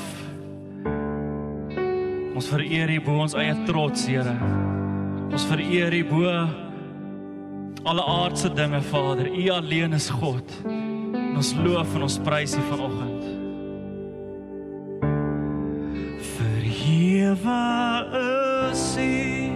Ons 2.37 2.53
vereer 2.53 2.93
U 2.93 3.01
bo 3.09 3.23
ons 3.25 3.33
eie 3.33 3.57
trots, 3.65 4.05
Here. 4.05 4.37
Ons 5.33 5.49
vereer 5.49 5.97
U 5.97 6.05
bo 6.13 6.29
alle 7.89 8.05
aardse 8.05 8.53
dinge, 8.53 8.85
Vader. 8.93 9.33
U 9.33 9.49
alleen 9.57 9.97
is 9.97 10.11
God. 10.13 10.59
En 10.69 11.39
ons 11.41 11.55
loof 11.65 11.95
en 11.97 12.05
ons 12.05 12.21
prys 12.21 12.53
U 12.53 12.67
vanoggend. 12.69 13.08
never 17.29 17.47
a 17.47 18.71
uh, 18.71 18.73
sea. 18.73 19.48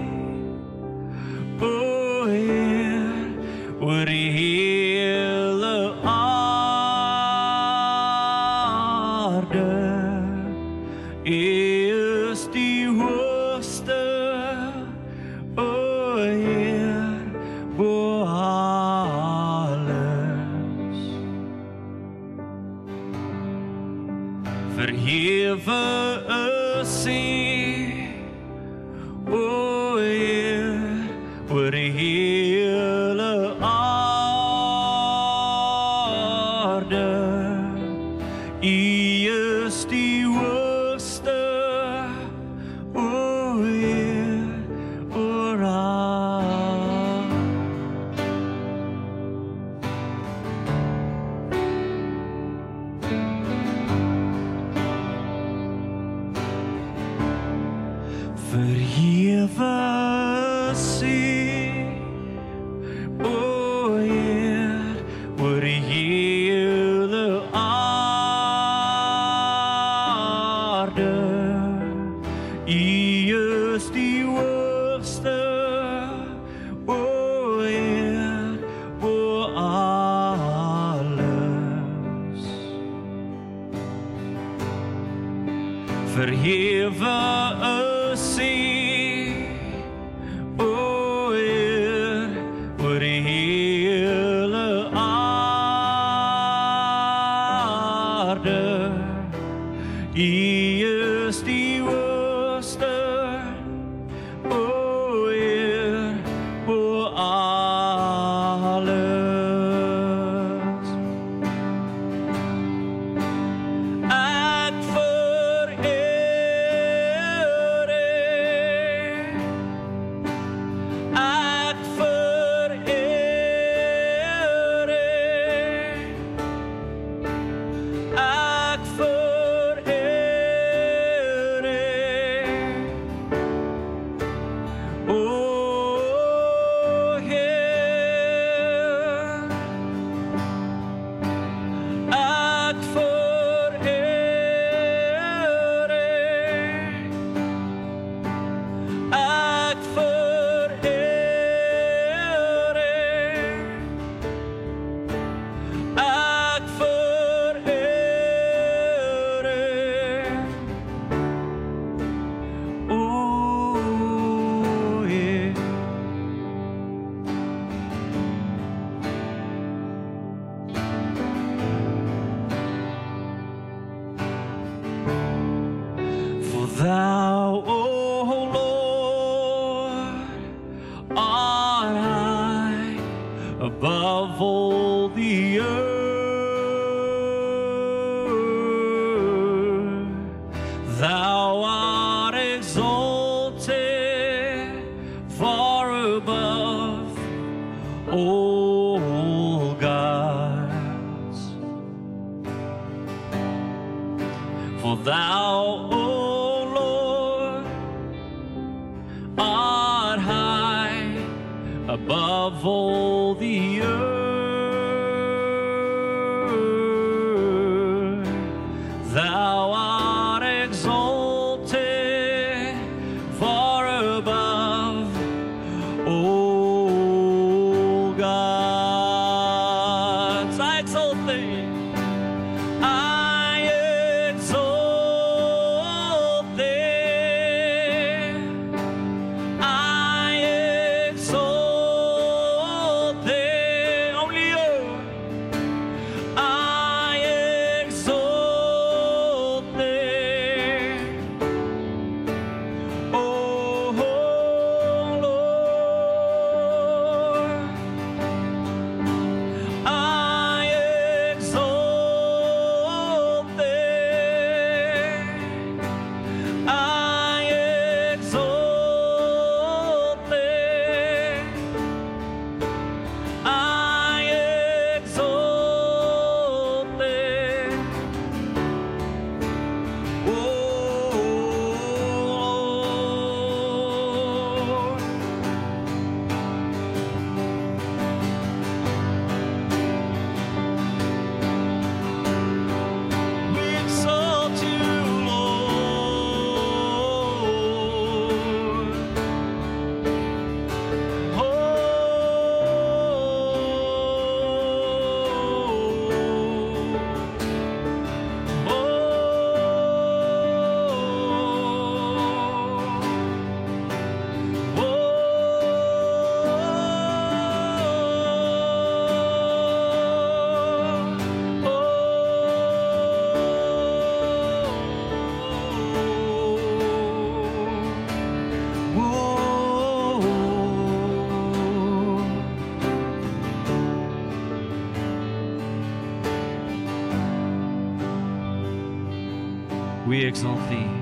Exalt 340.34 340.68
thee. 340.68 340.93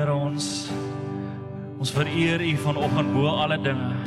Here 0.00 0.14
ons 0.16 0.44
ons 1.76 1.90
vereer 1.92 2.40
U 2.40 2.52
vanoggend 2.62 3.10
bo 3.12 3.26
alle 3.28 3.58
dinge. 3.60 3.98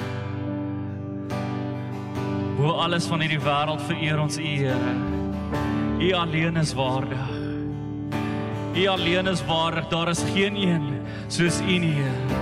Bo 2.57 2.71
alles 2.81 3.05
van 3.11 3.21
hierdie 3.21 3.41
wêreld 3.43 3.83
vereer 3.85 4.23
ons 4.23 4.39
U 4.41 4.55
Here. 4.57 4.95
U 6.01 6.09
alleen 6.17 6.57
is 6.57 6.73
waardig. 6.73 7.29
U 8.73 8.87
alleen 8.89 9.29
is 9.29 9.45
waardig. 9.45 9.85
Daar 9.93 10.09
is 10.09 10.25
geen 10.33 10.57
een 10.57 10.89
soos 11.27 11.61
U 11.61 11.77
nie. 11.85 11.93
Here. 12.01 12.41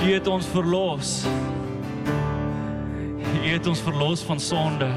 U 0.00 0.12
het 0.14 0.26
ons 0.26 0.48
verlos. 0.56 1.14
U 3.36 3.48
het 3.50 3.66
ons 3.68 3.84
verlos 3.84 4.24
van 4.24 4.40
sonde. 4.40 4.88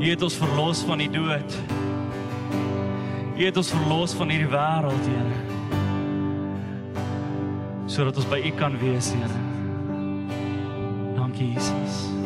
U 0.00 0.08
het 0.08 0.24
ons 0.24 0.40
verlos 0.40 0.86
van 0.88 1.04
die 1.04 1.12
dood. 1.12 1.60
U 3.36 3.42
het 3.44 3.56
ons 3.60 3.76
verlos 3.76 4.16
van 4.16 4.32
hierdie 4.32 4.54
wêreld, 4.56 5.10
Here. 5.12 5.43
Sodat 7.94 8.16
ons 8.18 8.26
by 8.26 8.40
U 8.42 8.50
kan 8.58 8.74
wees, 8.80 9.12
Here. 9.14 9.28
Dankie 11.14 11.52
Jesus. 11.54 12.23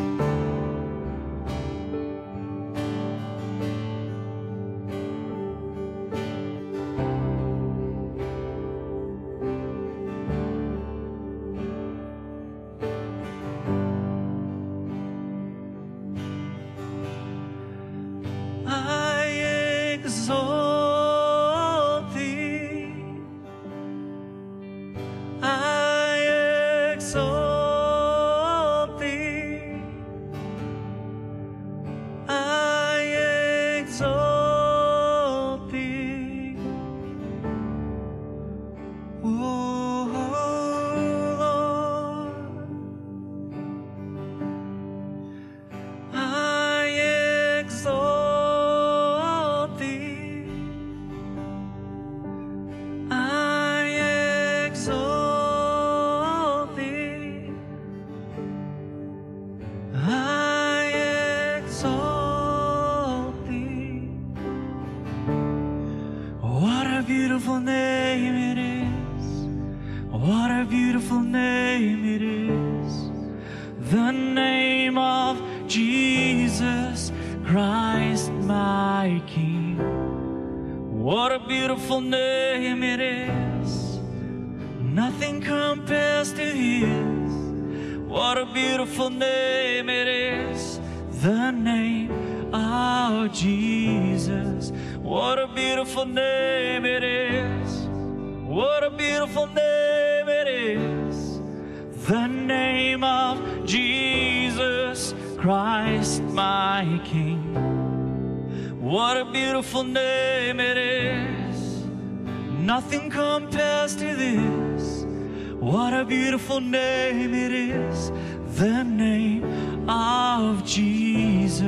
What 115.60 115.92
a 115.92 116.04
beautiful 116.04 116.60
name 116.60 117.34
it 117.34 117.50
is, 117.50 118.12
the 118.56 118.84
name 118.84 119.42
of 119.90 120.64
Jesus. 120.64 121.66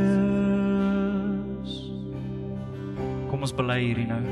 Kom 3.30 3.43
ons 3.43 3.51
bely 3.51 3.80
hierdie 3.82 4.07
nou. 4.07 4.22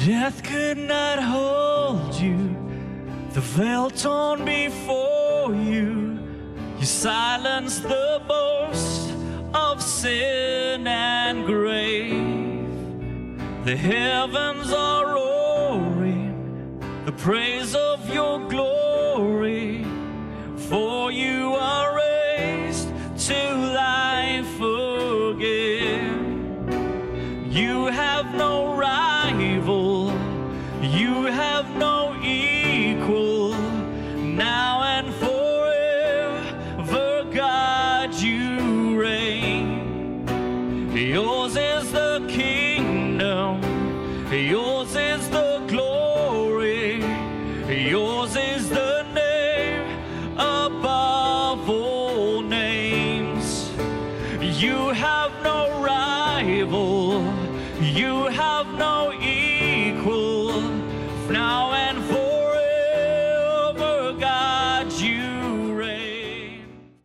Death 0.00 0.40
could 0.42 0.80
not 0.80 1.20
hold 1.20 2.16
you, 2.16 2.56
the 3.36 3.44
veil 3.52 3.90
torn 3.90 4.46
before 4.46 5.52
you. 5.54 6.18
You 6.80 6.86
silenced 6.86 7.82
the 7.82 8.22
boast 8.26 9.12
of 9.52 9.82
sin 9.82 10.86
and 10.86 11.44
grave. 11.44 12.16
The 13.66 13.76
heavens 13.76 14.72
are 14.72 15.16
open 15.16 15.31
the 17.12 17.22
praise 17.22 17.74
of 17.74 18.08
your 18.12 18.38
glory, 18.48 19.84
for 20.56 21.10
you 21.10 21.54
are 21.54 21.96
raised 21.96 22.88
to 23.26 23.71